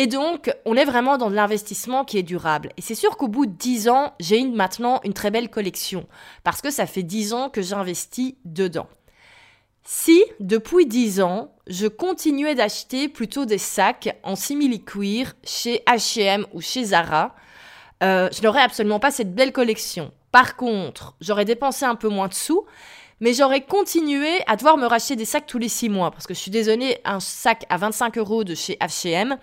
[0.01, 2.71] Et donc, on est vraiment dans de l'investissement qui est durable.
[2.77, 6.07] Et c'est sûr qu'au bout de 10 ans, j'ai maintenant une très belle collection,
[6.45, 8.87] parce que ça fait 10 ans que j'investis dedans.
[9.83, 16.61] Si, depuis 10 ans, je continuais d'acheter plutôt des sacs en simili-cuir chez H&M ou
[16.61, 17.35] chez Zara,
[18.05, 20.13] euh, je n'aurais absolument pas cette belle collection.
[20.31, 22.65] Par contre, j'aurais dépensé un peu moins de sous,
[23.21, 26.11] mais j'aurais continué à devoir me racheter des sacs tous les six mois.
[26.11, 29.37] Parce que je suis désolée, un sac à 25 euros de chez H&M,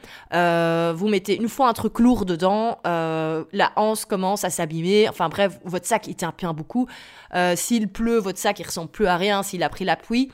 [0.95, 5.09] vous mettez une fois un truc lourd dedans, euh, la hanse commence à s'abîmer.
[5.09, 6.87] Enfin bref, votre sac, il tient bien beaucoup.
[7.33, 10.31] Euh, s'il pleut, votre sac, il ressemble plus à rien s'il a pris la pluie.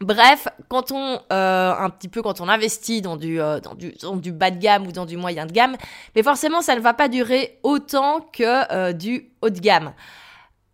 [0.00, 4.58] Bref, quand on un petit peu quand on investit dans du dans du bas de
[4.58, 5.76] gamme ou dans du moyen de gamme,
[6.16, 9.92] mais forcément ça ne va pas durer autant que du haut de gamme.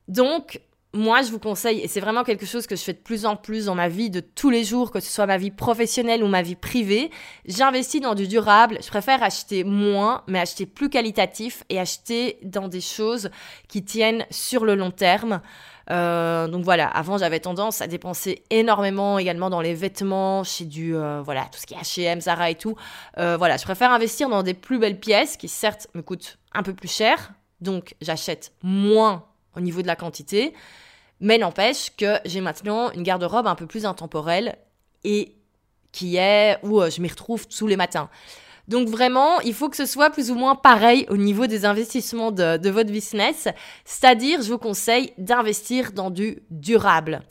[0.09, 0.61] Donc
[0.93, 3.37] moi, je vous conseille, et c'est vraiment quelque chose que je fais de plus en
[3.37, 6.27] plus dans ma vie de tous les jours, que ce soit ma vie professionnelle ou
[6.27, 7.11] ma vie privée,
[7.47, 8.79] j'investis dans du durable.
[8.83, 13.31] Je préfère acheter moins, mais acheter plus qualitatif et acheter dans des choses
[13.69, 15.41] qui tiennent sur le long terme.
[15.91, 20.95] Euh, donc voilà, avant j'avais tendance à dépenser énormément également dans les vêtements, chez du
[20.95, 22.77] euh, voilà tout ce qui est H&M, Zara et tout.
[23.19, 26.63] Euh, voilà, je préfère investir dans des plus belles pièces qui certes me coûtent un
[26.63, 29.25] peu plus cher, donc j'achète moins
[29.57, 30.55] au niveau de la quantité.
[31.21, 34.57] Mais n'empêche que j'ai maintenant une garde-robe un peu plus intemporelle
[35.05, 35.35] et
[35.93, 38.09] qui est où euh, je m'y retrouve tous les matins.
[38.69, 42.31] Donc vraiment, il faut que ce soit plus ou moins pareil au niveau des investissements
[42.31, 43.49] de, de votre business.
[43.85, 47.23] C'est-à-dire, je vous conseille d'investir dans du durable.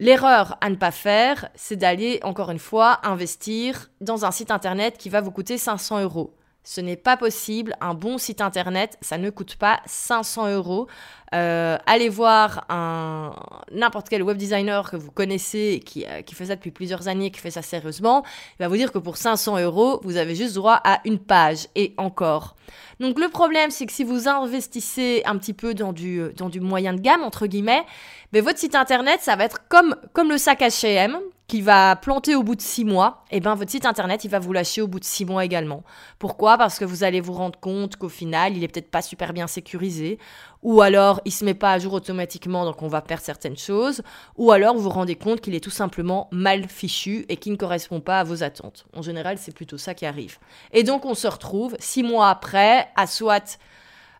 [0.00, 4.96] L'erreur à ne pas faire, c'est d'aller, encore une fois, investir dans un site internet
[4.96, 6.34] qui va vous coûter 500 euros.
[6.70, 7.74] Ce n'est pas possible.
[7.80, 10.86] Un bon site internet, ça ne coûte pas 500 euros.
[11.34, 13.32] Euh, allez voir un
[13.72, 17.30] n'importe quel web designer que vous connaissez qui, euh, qui fait ça depuis plusieurs années,
[17.30, 18.22] qui fait ça sérieusement.
[18.58, 21.68] Il va vous dire que pour 500 euros, vous avez juste droit à une page
[21.74, 22.54] et encore.
[23.00, 26.60] Donc le problème, c'est que si vous investissez un petit peu dans du, dans du
[26.60, 27.86] moyen de gamme, entre guillemets,
[28.34, 31.18] mais ben, votre site internet, ça va être comme, comme le sac H&M
[31.48, 34.30] qui va planter au bout de six mois, et eh ben votre site internet il
[34.30, 35.82] va vous lâcher au bout de six mois également.
[36.18, 36.58] Pourquoi?
[36.58, 39.46] Parce que vous allez vous rendre compte qu'au final il est peut-être pas super bien
[39.46, 40.18] sécurisé,
[40.62, 44.02] ou alors il se met pas à jour automatiquement donc on va perdre certaines choses,
[44.36, 47.56] ou alors vous vous rendez compte qu'il est tout simplement mal fichu et qui ne
[47.56, 48.84] correspond pas à vos attentes.
[48.94, 50.36] En général c'est plutôt ça qui arrive.
[50.74, 53.58] Et donc on se retrouve six mois après à soit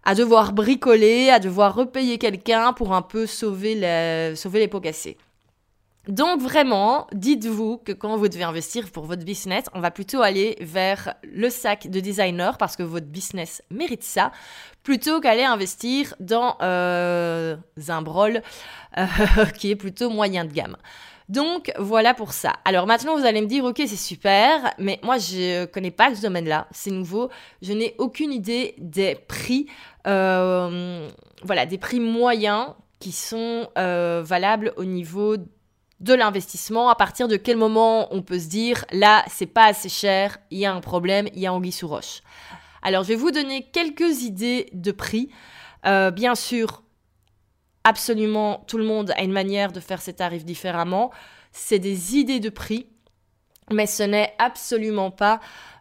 [0.03, 4.81] à devoir bricoler, à devoir repayer quelqu'un pour un peu sauver les, sauver les pots
[4.81, 5.19] cassés.
[6.09, 10.57] Donc vraiment, dites-vous que quand vous devez investir pour votre business, on va plutôt aller
[10.59, 14.33] vers le sac de designer parce que votre business mérite ça,
[14.83, 17.57] plutôt qu'aller investir dans euh,
[17.89, 18.41] un brol
[18.97, 19.05] euh,
[19.59, 20.79] qui est plutôt moyen de gamme.
[21.29, 22.55] Donc voilà pour ça.
[22.65, 26.23] Alors maintenant vous allez me dire ok c'est super, mais moi je connais pas ce
[26.23, 27.29] domaine-là, c'est nouveau,
[27.61, 29.67] je n'ai aucune idée des prix,
[30.07, 31.07] euh,
[31.43, 32.69] voilà des prix moyens
[32.99, 35.37] qui sont valables au niveau
[36.01, 39.89] de l'investissement, à partir de quel moment on peut se dire là, c'est pas assez
[39.89, 42.23] cher, il y a un problème, il y a anguille sous roche.
[42.83, 45.31] Alors, je vais vous donner quelques idées de prix.
[45.87, 46.83] Euh, bien sûr,
[47.85, 51.11] absolument tout le monde a une manière de faire ses tarifs différemment.
[51.53, 52.87] C'est des idées de prix,
[53.71, 55.41] mais ce n'est absolument pas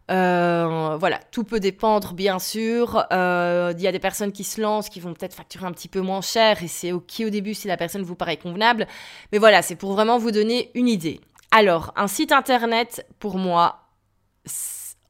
[0.10, 3.06] euh, voilà, tout peut dépendre, bien sûr.
[3.12, 5.90] Euh, il y a des personnes qui se lancent, qui vont peut-être facturer un petit
[5.90, 8.88] peu moins cher, et c'est ok au début si la personne vous paraît convenable.
[9.32, 11.20] Mais voilà, c'est pour vraiment vous donner une idée.
[11.52, 13.88] Alors, un site internet, pour moi,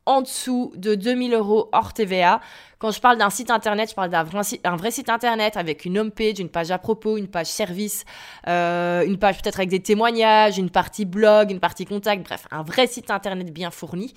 [0.07, 2.39] en dessous de 2000 euros hors TVA.
[2.79, 6.39] Quand je parle d'un site internet, je parle d'un vrai, site internet avec une homepage,
[6.39, 8.05] une page à propos, une page service,
[8.47, 12.63] euh, une page peut-être avec des témoignages, une partie blog, une partie contact, bref, un
[12.63, 14.13] vrai site internet bien fourni.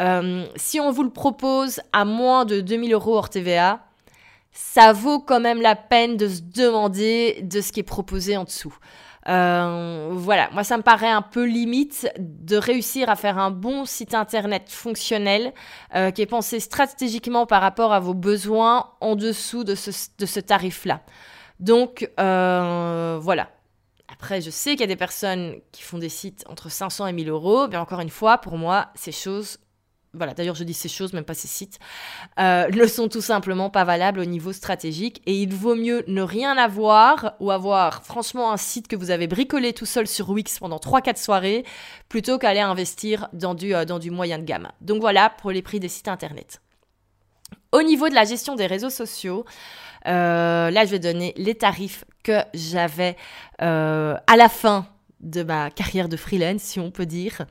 [0.00, 3.80] Euh, si on vous le propose à moins de 2000 euros hors TVA,
[4.52, 8.44] ça vaut quand même la peine de se demander de ce qui est proposé en
[8.44, 8.76] dessous.
[9.28, 13.84] Euh, voilà, moi ça me paraît un peu limite de réussir à faire un bon
[13.84, 15.52] site internet fonctionnel
[15.96, 21.00] euh, qui est pensé stratégiquement par rapport à vos besoins en dessous de ce, tarif-là.
[21.58, 23.50] Donc voilà.
[24.08, 27.12] Après, je sais qu'il y a des personnes qui font des sites entre 500 et
[27.12, 29.58] 1000 euros, mais encore une fois, pour moi, ces choses
[30.16, 31.78] voilà, d'ailleurs je dis ces choses, même pas ces sites,
[32.38, 36.22] euh, ne sont tout simplement pas valables au niveau stratégique et il vaut mieux ne
[36.22, 40.58] rien avoir ou avoir franchement un site que vous avez bricolé tout seul sur Wix
[40.58, 41.64] pendant 3-4 soirées
[42.08, 44.68] plutôt qu'aller investir dans du, euh, dans du moyen de gamme.
[44.80, 46.60] Donc voilà pour les prix des sites internet.
[47.72, 49.44] Au niveau de la gestion des réseaux sociaux,
[50.06, 53.16] euh, là je vais donner les tarifs que j'avais
[53.58, 54.86] à la fin
[55.20, 57.46] de ma carrière de freelance, si on peut dire.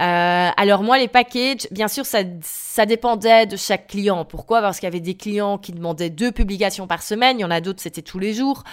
[0.00, 4.24] Euh, alors moi, les packages, bien sûr, ça, ça dépendait de chaque client.
[4.24, 4.60] Pourquoi?
[4.60, 7.52] Parce qu'il y avait des clients qui demandaient deux publications par semaine, il y en
[7.52, 8.64] a d'autres, c'était tous les jours.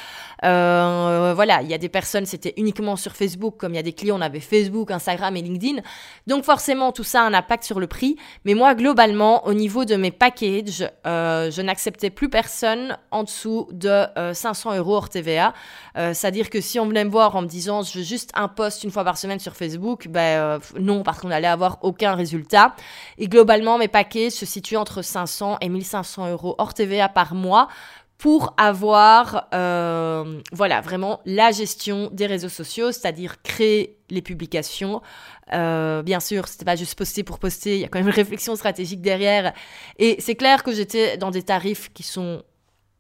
[0.44, 3.84] Euh, voilà, il y a des personnes, c'était uniquement sur Facebook, comme il y a
[3.84, 5.82] des clients, on avait Facebook, Instagram et LinkedIn.
[6.26, 8.18] Donc forcément, tout ça a un impact sur le prix.
[8.46, 13.68] Mais moi, globalement, au niveau de mes packages, euh, je n'acceptais plus personne en dessous
[13.72, 15.54] de 500 euros hors TVA.
[15.96, 18.84] C'est-à-dire que si on venait me voir en me disant, je veux juste un post
[18.84, 22.76] une fois par semaine sur Facebook, ben euh, non, parce qu'on n'allait avoir aucun résultat.
[23.17, 27.67] Et globalement, mes paquets se situent entre 500 et 1500 euros hors TVA par mois
[28.22, 35.02] pour avoir, euh, voilà, vraiment la gestion des réseaux sociaux, c'est-à-dire créer les publications.
[35.54, 38.13] Euh, bien sûr, c'était pas juste poster pour poster, il y a quand même une
[38.13, 39.54] réflexion stratégique derrière.
[39.98, 42.44] Et c'est clair que j'étais dans des tarifs qui sont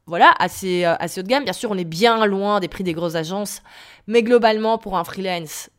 [0.07, 1.43] voilà, assez, assez haut de gamme.
[1.43, 3.61] Bien sûr, on est bien loin des prix des grosses agences,
[4.07, 5.69] mais globalement, pour un freelance,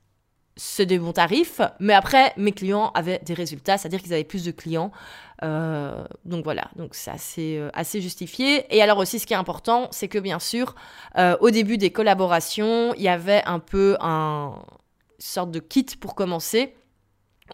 [0.57, 1.61] c'est des bons tarifs.
[1.81, 4.93] Mais après, mes clients avaient des résultats, c'est-à-dire qu'ils avaient plus de clients.
[5.43, 8.65] Euh, donc voilà, donc c'est assez, euh, assez justifié.
[8.75, 10.75] Et alors aussi, ce qui est important, c'est que bien sûr,
[11.19, 14.55] euh, au début des collaborations, il y avait un peu un
[15.19, 16.75] sorte de kit pour commencer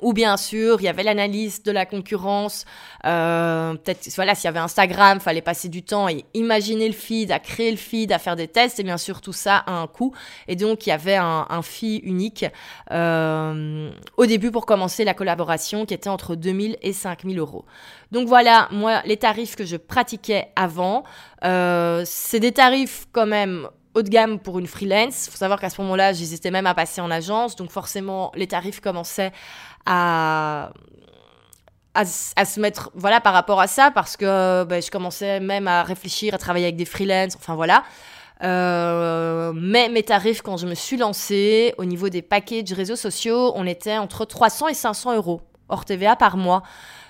[0.03, 2.65] ou bien sûr, il y avait l'analyse de la concurrence.
[3.05, 7.33] Euh, peut-être, voilà, s'il y avait Instagram, fallait passer du temps et imaginer le feed,
[7.33, 8.81] à créer le feed, à faire des tests.
[8.81, 10.15] Et bien sûr, tout ça a un coût.
[10.47, 12.45] Et donc, il y avait un, un fee unique
[12.91, 17.65] euh, au début pour commencer la collaboration qui était entre 2000 et 5000 euros.
[18.11, 21.03] Donc voilà, moi, les tarifs que je pratiquais avant,
[21.45, 25.27] euh, c'est des tarifs quand même haut de gamme pour une freelance.
[25.27, 27.57] Il faut savoir qu'à ce moment-là, j'hésitais même à passer en agence.
[27.57, 29.33] Donc forcément, les tarifs commençaient
[29.87, 30.71] à,
[31.95, 33.91] à, se mettre voilà par rapport à ça.
[33.91, 37.37] Parce que ben, je commençais même à réfléchir à travailler avec des freelances.
[37.37, 37.85] Enfin voilà.
[38.45, 43.53] Euh, mais mes tarifs quand je me suis lancée au niveau des packages réseaux sociaux
[43.57, 46.63] on était entre 300 et 500 euros hors TVA par mois.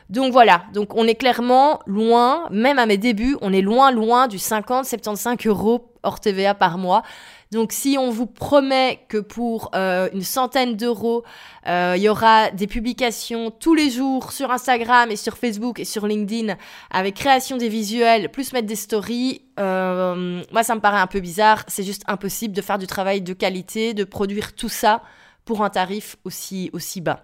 [0.09, 4.27] Donc voilà, donc on est clairement loin, même à mes débuts, on est loin, loin
[4.27, 7.03] du 50-75 euros TVA par mois.
[7.51, 11.25] Donc si on vous promet que pour euh, une centaine d'euros,
[11.67, 15.87] euh, il y aura des publications tous les jours sur Instagram et sur Facebook et
[15.87, 16.57] sur LinkedIn
[16.91, 21.21] avec création des visuels, plus mettre des stories, euh, moi ça me paraît un peu
[21.21, 21.65] bizarre.
[21.69, 25.03] C'est juste impossible de faire du travail de qualité, de produire tout ça
[25.47, 27.23] pour un tarif aussi, aussi bas.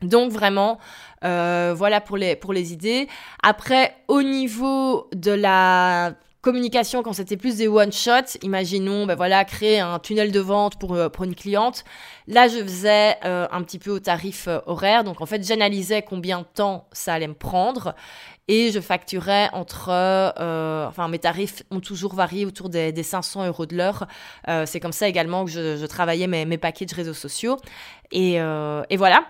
[0.00, 0.78] Donc vraiment,
[1.20, 3.06] voilà pour les, pour les idées.
[3.42, 9.44] Après, au niveau de la communication quand c'était plus des one shots imaginons ben voilà
[9.44, 11.84] créer un tunnel de vente pour, euh, une cliente.
[12.26, 15.04] Là je faisais euh, un petit peu au tarif euh, horaire.
[15.04, 17.94] Donc en fait j'analysais combien de temps ça allait me prendre
[18.48, 19.90] et je facturais entre
[20.88, 24.08] enfin mes tarifs ont toujours varié autour des, des 500 euros de l'heure.
[24.66, 27.56] C'est comme ça également que je, travaillais mes, mes packages réseaux sociaux.
[28.10, 28.36] Et
[28.96, 29.24] voilà.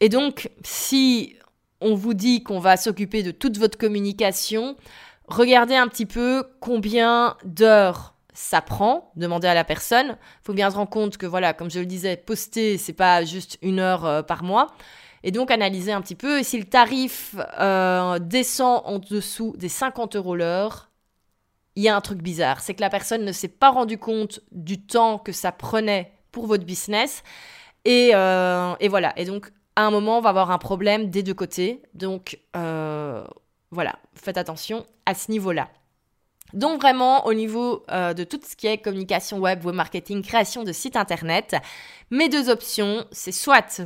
[0.00, 1.36] Et donc si
[1.80, 4.76] on vous dit qu'on va s'occuper de toute votre communication
[5.30, 10.16] regardez un petit peu combien d'heures ça prend, demandez à la personne.
[10.18, 13.24] Il faut bien se rendre compte que, voilà, comme je le disais, poster, c'est pas
[13.24, 14.68] juste une heure euh, par mois.
[15.22, 16.38] Et donc, analyser un petit peu.
[16.38, 20.90] Et si le tarif euh, descend en dessous des 50 euros l'heure,
[21.76, 22.60] il y a un truc bizarre.
[22.60, 26.46] C'est que la personne ne s'est pas rendu compte du temps que ça prenait pour
[26.46, 27.22] votre business.
[27.84, 29.12] Et, euh, et voilà.
[29.18, 31.82] Et donc, à un moment, on va avoir un problème des deux côtés.
[31.94, 32.38] Donc,
[33.70, 35.68] voilà, faites attention à ce niveau-là.
[36.52, 40.64] Donc vraiment au niveau euh, de tout ce qui est communication web, web marketing, création
[40.64, 41.54] de site internet,
[42.10, 43.80] mes deux options, c'est soit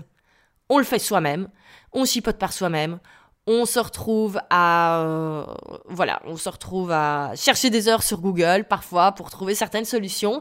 [0.70, 1.48] on le fait soi-même,
[1.92, 2.98] on chipote par soi-même,
[3.46, 5.44] on se retrouve à euh,
[5.86, 10.40] voilà, on se retrouve à chercher des heures sur Google parfois pour trouver certaines solutions,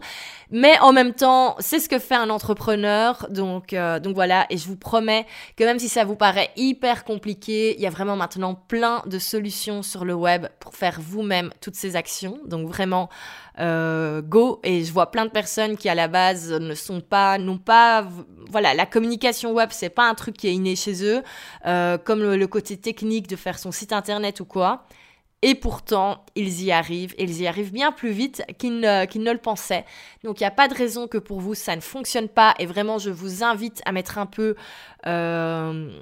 [0.51, 3.27] mais en même temps, c'est ce que fait un entrepreneur.
[3.29, 5.25] Donc euh, donc voilà, et je vous promets
[5.57, 9.19] que même si ça vous paraît hyper compliqué, il y a vraiment maintenant plein de
[9.19, 12.39] solutions sur le web pour faire vous-même toutes ces actions.
[12.45, 13.09] Donc vraiment
[13.59, 17.37] euh, go et je vois plein de personnes qui à la base ne sont pas
[17.37, 18.07] n'ont pas
[18.49, 21.21] voilà la communication web c'est pas un truc qui est inné chez eux
[21.67, 24.85] euh, comme le, côté technique de faire son site internet ou quoi
[25.45, 29.31] et pourtant, ils y arrivent, et ils y arrivent bien plus vite qu'ils ne, ne,
[29.33, 29.83] le pensaient.
[30.23, 32.53] Donc, il n'y a pas de raison que pour vous, ça ne fonctionne pas.
[32.59, 34.55] Et vraiment, je vous invite à mettre un peu
[35.05, 35.99] euh,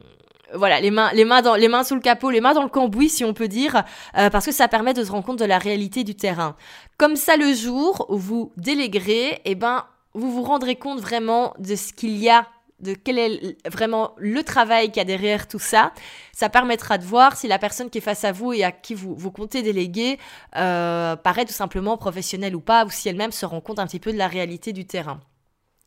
[0.55, 2.69] voilà, les mains, les mains dans, les mains sous le capot, les mains dans le
[2.69, 3.83] cambouis, si on peut dire,
[4.17, 6.55] euh, parce que ça permet de se rendre compte de la réalité du terrain.
[6.97, 11.75] Comme ça, le jour où vous déléguerez, eh ben, vous vous rendrez compte vraiment de
[11.75, 12.47] ce qu'il y a
[12.81, 15.93] de quel est vraiment le travail qu'il y a derrière tout ça.
[16.33, 18.95] Ça permettra de voir si la personne qui est face à vous et à qui
[18.95, 20.17] vous, vous comptez déléguer
[20.55, 23.99] euh, paraît tout simplement professionnelle ou pas, ou si elle-même se rend compte un petit
[23.99, 25.19] peu de la réalité du terrain.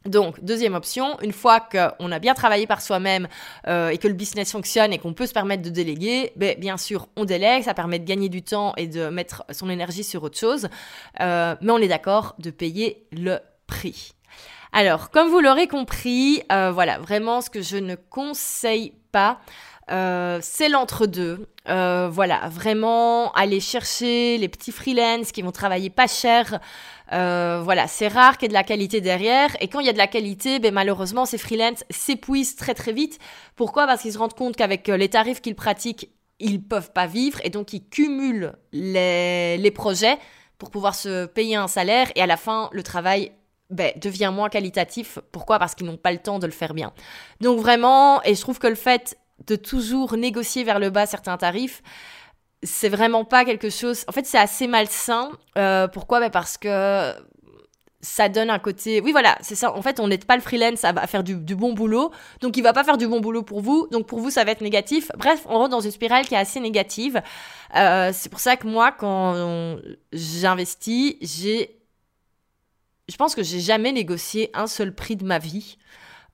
[0.07, 3.27] Donc, deuxième option, une fois qu'on a bien travaillé par soi-même
[3.67, 6.77] euh, et que le business fonctionne et qu'on peut se permettre de déléguer, ben, bien
[6.77, 10.23] sûr, on délègue, ça permet de gagner du temps et de mettre son énergie sur
[10.23, 10.69] autre chose,
[11.21, 14.13] euh, mais on est d'accord de payer le prix.
[14.73, 19.41] Alors, comme vous l'aurez compris, euh, voilà, vraiment ce que je ne conseille pas,
[19.91, 21.47] euh, c'est l'entre-deux.
[21.67, 26.61] Voilà, vraiment aller chercher les petits freelance qui vont travailler pas cher.
[27.13, 29.57] Euh, voilà, c'est rare qu'il y ait de la qualité derrière.
[29.61, 32.93] Et quand il y a de la qualité, ben, malheureusement, ces freelance s'épuisent très très
[32.93, 33.19] vite.
[33.57, 33.87] Pourquoi?
[33.87, 37.51] Parce qu'ils se rendent compte qu'avec les tarifs qu'ils pratiquent, ils peuvent pas vivre et
[37.51, 40.19] donc ils cumulent les, les projets
[40.59, 43.33] pour pouvoir se payer un salaire et à la fin, le travail
[43.71, 45.19] ben, devient moins qualitatif.
[45.33, 45.59] Pourquoi?
[45.59, 46.93] Parce qu'ils n'ont pas le temps de le faire bien.
[47.41, 51.37] Donc vraiment, et je trouve que le fait de toujours négocier vers le bas certains
[51.37, 51.83] tarifs,
[52.65, 54.05] c'est vraiment pas quelque chose.
[54.09, 55.31] En fait, c'est assez malsain.
[55.57, 56.21] Euh, pourquoi?
[56.21, 57.15] Ben Parce que
[58.01, 59.01] ça donne un côté.
[59.01, 59.75] Oui, voilà, c'est ça.
[59.75, 62.11] En fait, on n'aide pas le freelance à, faire du, bon boulot.
[62.41, 63.89] Donc, il va pas faire du bon boulot pour vous.
[63.91, 65.11] Donc, pour vous, ça va être négatif.
[65.17, 67.23] Bref, on rentre dans une spirale qui est assez négative.
[67.77, 69.77] Euh, c'est pour ça que moi, quand
[70.13, 71.81] j'investis, j'ai.
[73.09, 75.77] Je pense que j'ai jamais négocié un seul prix de ma vie.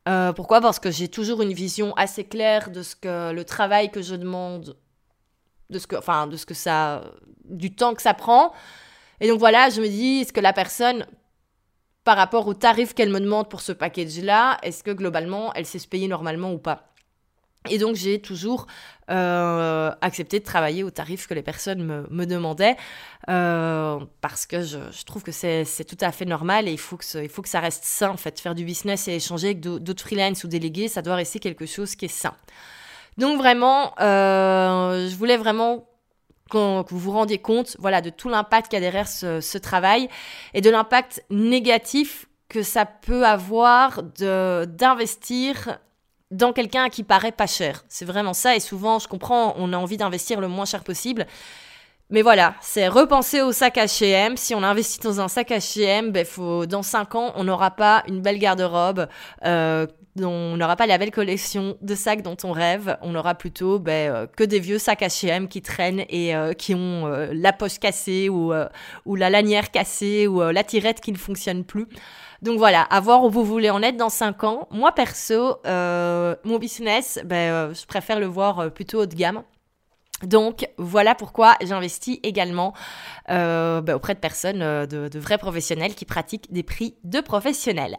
[0.09, 0.61] Euh, pourquoi?
[0.61, 4.14] Parce que j'ai toujours une vision assez claire de ce que le travail que je
[4.14, 4.77] demande,
[5.71, 7.05] de ce que, enfin, de ce que ça,
[7.45, 8.53] du temps que ça prend.
[9.21, 11.07] Et donc voilà, je me dis, est-ce que la personne,
[12.05, 15.79] par rapport au tarif qu'elle me demande pour ce package-là, est-ce que globalement, elle sait
[15.79, 16.91] se payer normalement ou pas?
[17.69, 18.67] Et donc j'ai toujours
[19.11, 22.77] euh, accepté de travailler au tarif que les personnes me, me demandaient
[23.29, 26.97] euh, parce que je, je trouve que c'est tout à fait normal et il faut,
[26.97, 28.41] que il faut que ça reste sain en fait.
[28.41, 31.95] Faire du business et échanger avec d'autres freelance ou délégués, ça doit rester quelque chose
[31.97, 32.35] qui est sain.
[33.21, 35.87] Donc vraiment, euh, je voulais vraiment
[36.51, 39.59] que vous vous rendiez compte voilà, de tout l'impact qu'il y a derrière ce, ce
[39.59, 40.09] travail
[40.55, 45.79] et de l'impact négatif que ça peut avoir d'investir
[46.31, 47.85] dans quelqu'un qui paraît pas cher.
[47.89, 48.57] C'est vraiment ça.
[48.57, 51.27] Et souvent, je comprends, on a envie d'investir le moins cher possible.
[52.11, 54.37] Mais voilà, c'est repenser au sac H&M.
[54.37, 58.03] Si on investit dans un sac H&M, ben faut dans 5 ans, on n'aura pas
[58.09, 59.07] une belle garde-robe,
[59.45, 59.87] euh,
[60.19, 62.97] on n'aura pas la belle collection de sacs dont on rêve.
[63.03, 66.75] On aura plutôt ben, euh, que des vieux sacs H&M qui traînent et euh, qui
[66.75, 68.53] ont euh, la poche cassée ou,
[69.07, 71.87] ou la lanière cassée ou la tirette qui ne fonctionne plus.
[72.43, 74.69] Donc voilà, à voir où vous voulez en être dans 5 ans.
[74.71, 79.43] Moi perso, mon business, ben, je préfère le voir plutôt haut de gamme.
[80.23, 82.75] Donc voilà pourquoi j'investis également
[83.31, 87.97] euh, bah, auprès de personnes, euh, de, vrais professionnels qui pratiquent des prix de professionnels.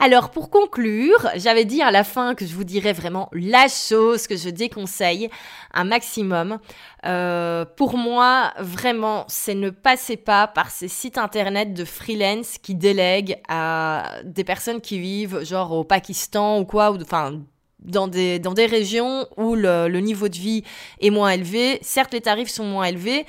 [0.00, 4.26] Alors pour conclure, j'avais dit à la fin que je vous dirais vraiment la chose
[4.26, 5.28] que je déconseille
[5.74, 6.58] un maximum.
[7.04, 12.74] Euh, pour moi, vraiment, c'est ne passez pas par ces sites internet de freelance qui
[12.74, 17.40] délèguent à des personnes qui vivent genre au Pakistan ou quoi, ou enfin
[17.80, 20.64] dans des, dans des régions où le, le, niveau de vie
[21.00, 21.78] est moins élevé.
[21.82, 23.26] Certes, les tarifs sont moins élevés.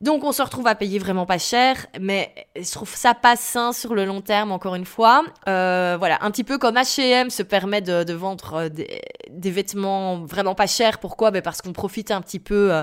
[0.00, 3.72] Donc, on se retrouve à payer vraiment pas cher, mais je trouve ça pas sain
[3.72, 5.24] sur le long terme, encore une fois.
[5.48, 9.00] Euh, voilà, un petit peu comme H&M se permet de, de vendre euh, des,
[9.30, 10.98] des, vêtements vraiment pas chers.
[10.98, 11.30] Pourquoi?
[11.30, 12.82] Ben Parce qu'on profite un petit peu...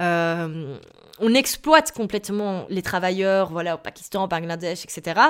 [0.00, 0.78] Euh,
[1.20, 5.20] on exploite complètement les travailleurs, voilà, au Pakistan, au Bangladesh, etc.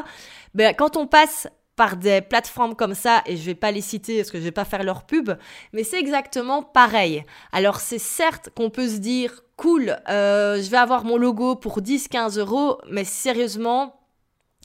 [0.54, 4.18] Ben, quand on passe par des plateformes comme ça, et je vais pas les citer
[4.18, 5.30] parce que je vais pas faire leur pub,
[5.72, 7.24] mais c'est exactement pareil.
[7.52, 11.80] Alors c'est certes qu'on peut se dire, cool, euh, je vais avoir mon logo pour
[11.80, 14.03] 10-15 euros, mais sérieusement,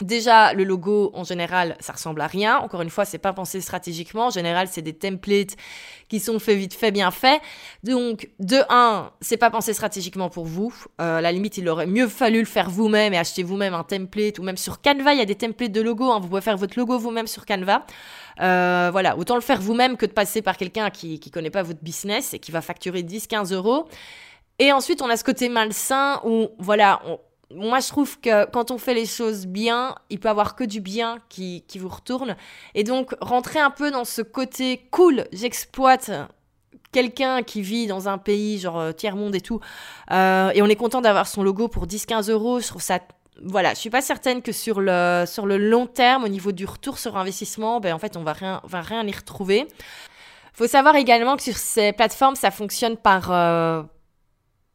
[0.02, 2.58] Déjà, le logo, en général, ça ressemble à rien.
[2.60, 4.28] Encore une fois, c'est pas pensé stratégiquement.
[4.28, 5.58] En général, c'est des templates
[6.08, 7.41] qui sont faits vite fait, bien fait.
[7.84, 10.74] Donc, de un, c'est pas pensé stratégiquement pour vous.
[11.02, 14.39] Euh, la limite, il aurait mieux fallu le faire vous-même et acheter vous-même un template
[14.39, 16.10] ou même sur Canva, il y a des templates de logo.
[16.12, 16.20] Hein.
[16.22, 17.86] Vous pouvez faire votre logo vous-même sur Canva.
[18.39, 21.64] Euh, voilà, autant le faire vous-même que de passer par quelqu'un qui, qui connaît pas
[21.64, 23.89] votre business et qui va facturer 10-15 euros.
[24.60, 27.20] Et ensuite, on a ce côté malsain où, voilà, on,
[27.54, 30.82] moi, je trouve que quand on fait les choses bien, il peut avoir que du
[30.82, 32.36] bien qui, qui vous retourne.
[32.76, 36.12] Et donc, rentrer un peu dans ce côté cool, j'exploite
[36.91, 39.60] quelqu'un qui vit dans un pays genre euh, tiers-monde et tout,
[40.12, 43.00] euh, et on est content d'avoir son logo pour 10-15 euros, je trouve ça...
[43.41, 46.66] Voilà, je suis pas certaine que sur le, sur le long terme, au niveau du
[46.66, 49.66] retour sur investissement, ben en fait, on va rien, va rien y retrouver.
[50.54, 53.32] Faut savoir également que sur ces plateformes, ça fonctionne par...
[53.32, 53.82] Euh,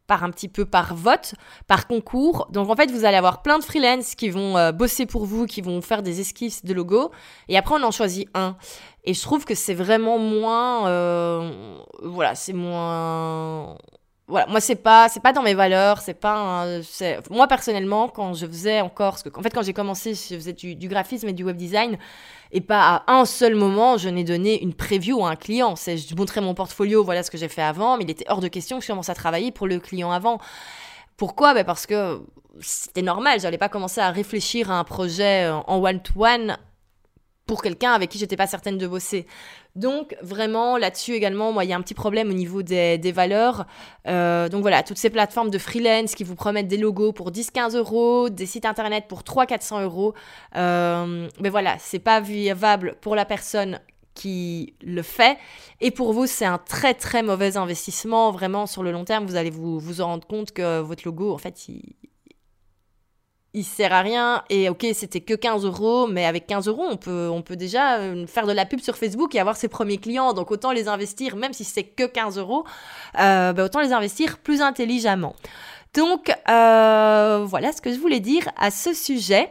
[0.07, 1.35] par un petit peu par vote,
[1.67, 2.49] par concours.
[2.51, 5.47] Donc en fait, vous allez avoir plein de freelance qui vont euh, bosser pour vous,
[5.47, 7.11] qui vont faire des esquisses de logos.
[7.49, 8.57] Et après, on en choisit un.
[9.05, 10.89] Et je trouve que c'est vraiment moins...
[10.89, 13.77] Euh, voilà, c'est moins
[14.27, 16.67] voilà, moi c'est pas c'est pas dans mes valeurs, c'est pas
[17.31, 20.55] moi personnellement quand je faisais encore parce que en fait quand j'ai commencé, je faisais
[20.55, 21.99] du, du, graphisme et du web design
[22.51, 25.99] et pas à un seul moment je n'ai donné une preview à un client, c'est
[25.99, 28.49] je montrais mon portfolio, voilà ce que j'ai fait avant, mais il était hors de
[28.49, 30.39] question que je commence à travailler pour le client avant.
[31.19, 31.53] Pourquoi?
[31.53, 32.23] Ben parce que
[32.61, 36.57] c'était normal, j'allais pas commencer à réfléchir à un projet en one to one
[37.47, 39.27] pour quelqu'un avec qui j'étais pas certaine de bosser.
[39.77, 43.67] Donc vraiment là-dessus également, moi il y a un petit problème au niveau des, valeurs.
[44.07, 47.77] Euh, donc voilà, toutes ces plateformes de freelance qui vous promettent des logos pour 10-15
[47.77, 50.15] euros, des sites internet pour 300-400 euros.
[50.55, 53.81] Euh, mais voilà, c'est pas viable pour la personne
[54.15, 55.39] qui le fait.
[55.81, 58.31] Et pour vous, c'est un très très mauvais investissement.
[58.31, 61.33] Vraiment, sur le long terme, vous allez vous, vous en rendre compte que votre logo,
[61.33, 61.83] en fait, il,
[63.55, 64.43] il sert à rien.
[64.51, 67.99] Et ok, c'était que 15 euros, mais avec 15 euros, on peut, on peut déjà
[67.99, 70.33] euh, faire de la pub sur Facebook et avoir ses premiers clients.
[70.33, 72.65] Donc autant les investir, même si c'est que 15 euros,
[73.21, 75.35] euh, bah, autant les investir plus intelligemment.
[75.95, 79.51] Donc euh, voilà ce que je voulais dire à ce sujet.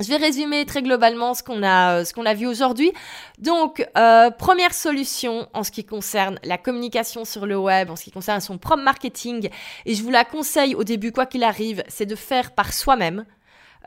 [0.00, 2.90] Je vais résumer très globalement ce qu'on a, euh, ce qu'on a vu aujourd'hui.
[3.38, 8.04] Donc, euh, première solution en ce qui concerne la communication sur le web, en ce
[8.04, 9.50] qui concerne son propre marketing,
[9.84, 13.26] et je vous la conseille au début, quoi qu'il arrive, c'est de faire par soi-même.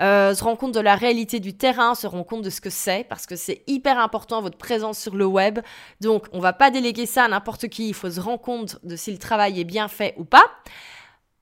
[0.01, 2.69] Euh, se rendre compte de la réalité du terrain, se rendre compte de ce que
[2.69, 5.59] c'est, parce que c'est hyper important votre présence sur le web.
[5.99, 7.89] Donc, on va pas déléguer ça à n'importe qui.
[7.89, 10.45] Il faut se rendre compte de si le travail est bien fait ou pas.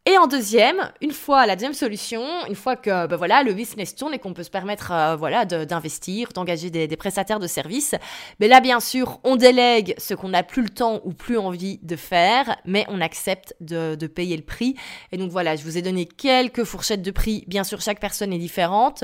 [0.07, 3.93] Et en deuxième, une fois la deuxième solution, une fois que ben voilà le business
[3.93, 7.91] tourne et qu'on peut se permettre euh, voilà d'investir, d'engager des, prestataires de services,
[8.39, 11.37] mais ben là bien sûr on délègue ce qu'on n'a plus le temps ou plus
[11.37, 14.75] envie de faire, mais on accepte de, payer le prix.
[15.11, 17.43] Et donc voilà, je vous ai donné quelques fourchettes de prix.
[17.47, 19.03] Bien sûr chaque personne est différente,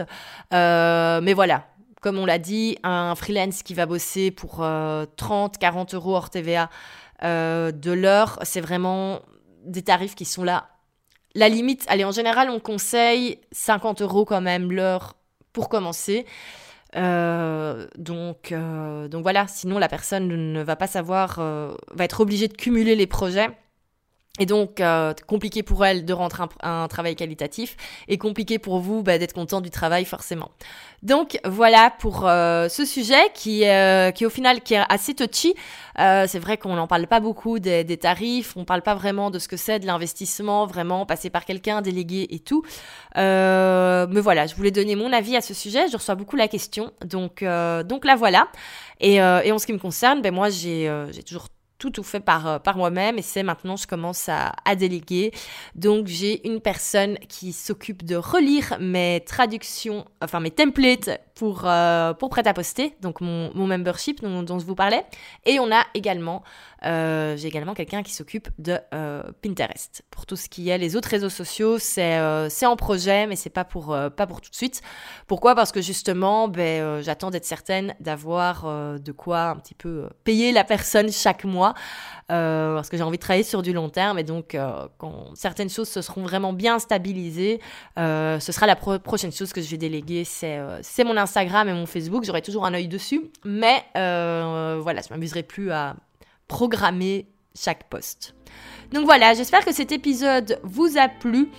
[0.51, 1.67] euh, mais voilà.
[2.01, 6.31] Comme on l'a dit, un freelance qui va bosser pour 30, euh, 40 euros hors
[6.31, 6.69] TVA
[7.21, 9.19] de l'heure, c'est vraiment
[9.63, 10.69] des tarifs qui sont là
[11.35, 15.15] la limite, allez, en général, on conseille 50 euros quand même l'heure
[15.53, 16.25] pour commencer.
[16.95, 22.21] Euh, donc, euh, donc voilà, sinon la personne ne va pas savoir, euh, va être
[22.21, 23.49] obligée de cumuler les projets.
[24.39, 27.75] Et donc, euh, compliqué pour elle de rentrer un, un, travail qualitatif
[28.07, 30.51] et compliqué pour vous bah, d'être content du travail forcément.
[31.03, 35.53] Donc voilà pour euh, ce sujet qui, euh, qui au final qui est assez touchy.
[35.99, 39.29] Euh, c'est vrai qu'on n'en parle pas beaucoup des, des, tarifs, on parle pas vraiment
[39.29, 42.63] de ce que c'est de l'investissement, vraiment passer par quelqu'un, délégué et tout.
[43.15, 45.87] mais voilà, je voulais donner mon avis à ce sujet.
[45.87, 48.47] Je reçois beaucoup la question, donc donc là voilà.
[48.99, 51.47] Et, et en ce qui me concerne, ben moi j'ai j'ai toujours
[51.77, 55.31] tout tout fait par, euh, par moi-même et c'est maintenant je commence à, à déléguer.
[55.75, 62.13] Donc j'ai une personne qui s'occupe de relire mes traductions, enfin mes templates pour, euh,
[62.13, 65.05] pour prêt-à-poster, donc mon, mon membership dont, dont, je vous parlais.
[65.45, 66.43] Et on a également,
[66.85, 70.03] euh, j'ai également quelqu'un qui s'occupe de euh, Pinterest.
[70.11, 73.49] Pour tout ce qui est les autres réseaux sociaux, c'est euh, en projet, mais c'est
[73.49, 74.81] pas pour, euh, pas pour tout de suite.
[75.27, 75.55] Pourquoi?
[75.55, 78.65] Parce que justement, ben, j'attends d'être certaine d'avoir
[78.99, 81.73] de quoi un petit peu payer la personne chaque mois.
[82.27, 84.57] Parce que j'ai envie de travailler sur du long terme et donc
[84.97, 87.61] quand certaines choses se seront vraiment bien stabilisées,
[87.95, 91.85] ce sera la pro prochaine chose que je vais déléguer, c'est mon Instagram et mon
[91.85, 95.95] Facebook, j'aurai toujours un œil dessus, mais voilà, je m'amuserai plus à
[96.47, 98.35] programmer chaque poste.
[98.91, 101.49] Donc voilà, j'espère que cet épisode vous a plu.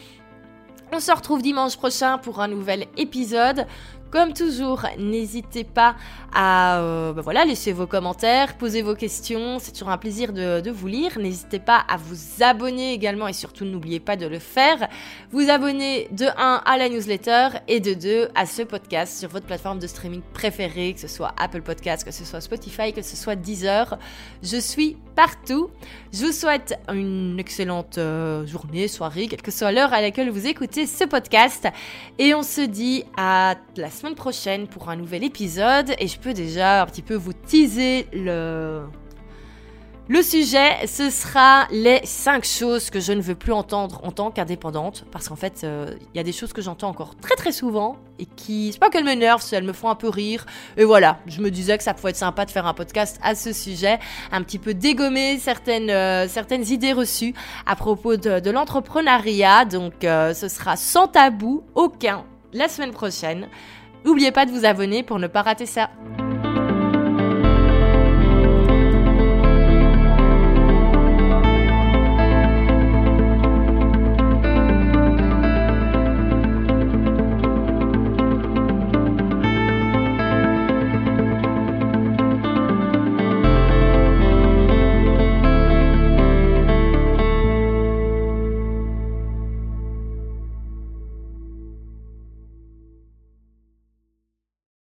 [0.92, 3.66] On se retrouve dimanche prochain pour un nouvel épisode.
[4.10, 5.94] Comme toujours, n'hésitez pas
[6.32, 10.70] à euh, bah voilà, laisser vos commentaires, poser vos questions, c'est toujours un plaisir de,
[10.70, 11.18] vous lire.
[11.18, 14.88] N'hésitez pas à vous abonner également et surtout n'oubliez pas de le faire.
[15.30, 19.44] Vous abonner de 1 à la newsletter et de 2 à ce podcast sur votre
[19.44, 23.16] plateforme de streaming préférée, que ce soit Apple Podcast, que ce soit Spotify, que ce
[23.16, 23.98] soit Deezer.
[24.42, 25.68] Je suis partout.
[26.12, 30.46] Je vous souhaite une excellente euh, journée, soirée, quelle que soit l'heure à laquelle vous
[30.46, 31.68] écoutez ce podcast.
[32.18, 36.32] Et on se dit à la semaine prochaine pour un nouvel épisode et je peux
[36.32, 38.82] déjà un petit peu vous teaser le
[40.10, 44.30] le sujet, ce sera les 5 choses que je ne veux plus entendre en tant
[44.30, 45.04] qu'indépendante.
[45.12, 47.98] Parce qu'en fait, il euh, y a des choses que j'entends encore très très souvent
[48.18, 50.46] et qui, c'est pas qu'elles m'énervent, elles me font un peu rire.
[50.78, 53.34] Et voilà, je me disais que ça pouvait être sympa de faire un podcast à
[53.34, 53.98] ce sujet,
[54.32, 57.34] un petit peu dégommer certaines, euh, certaines idées reçues
[57.66, 59.66] à propos de, de l'entrepreneuriat.
[59.66, 62.24] Donc, euh, ce sera sans tabou, aucun,
[62.54, 63.48] la semaine prochaine.
[64.08, 65.90] N'oubliez pas de vous abonner pour ne pas rater ça.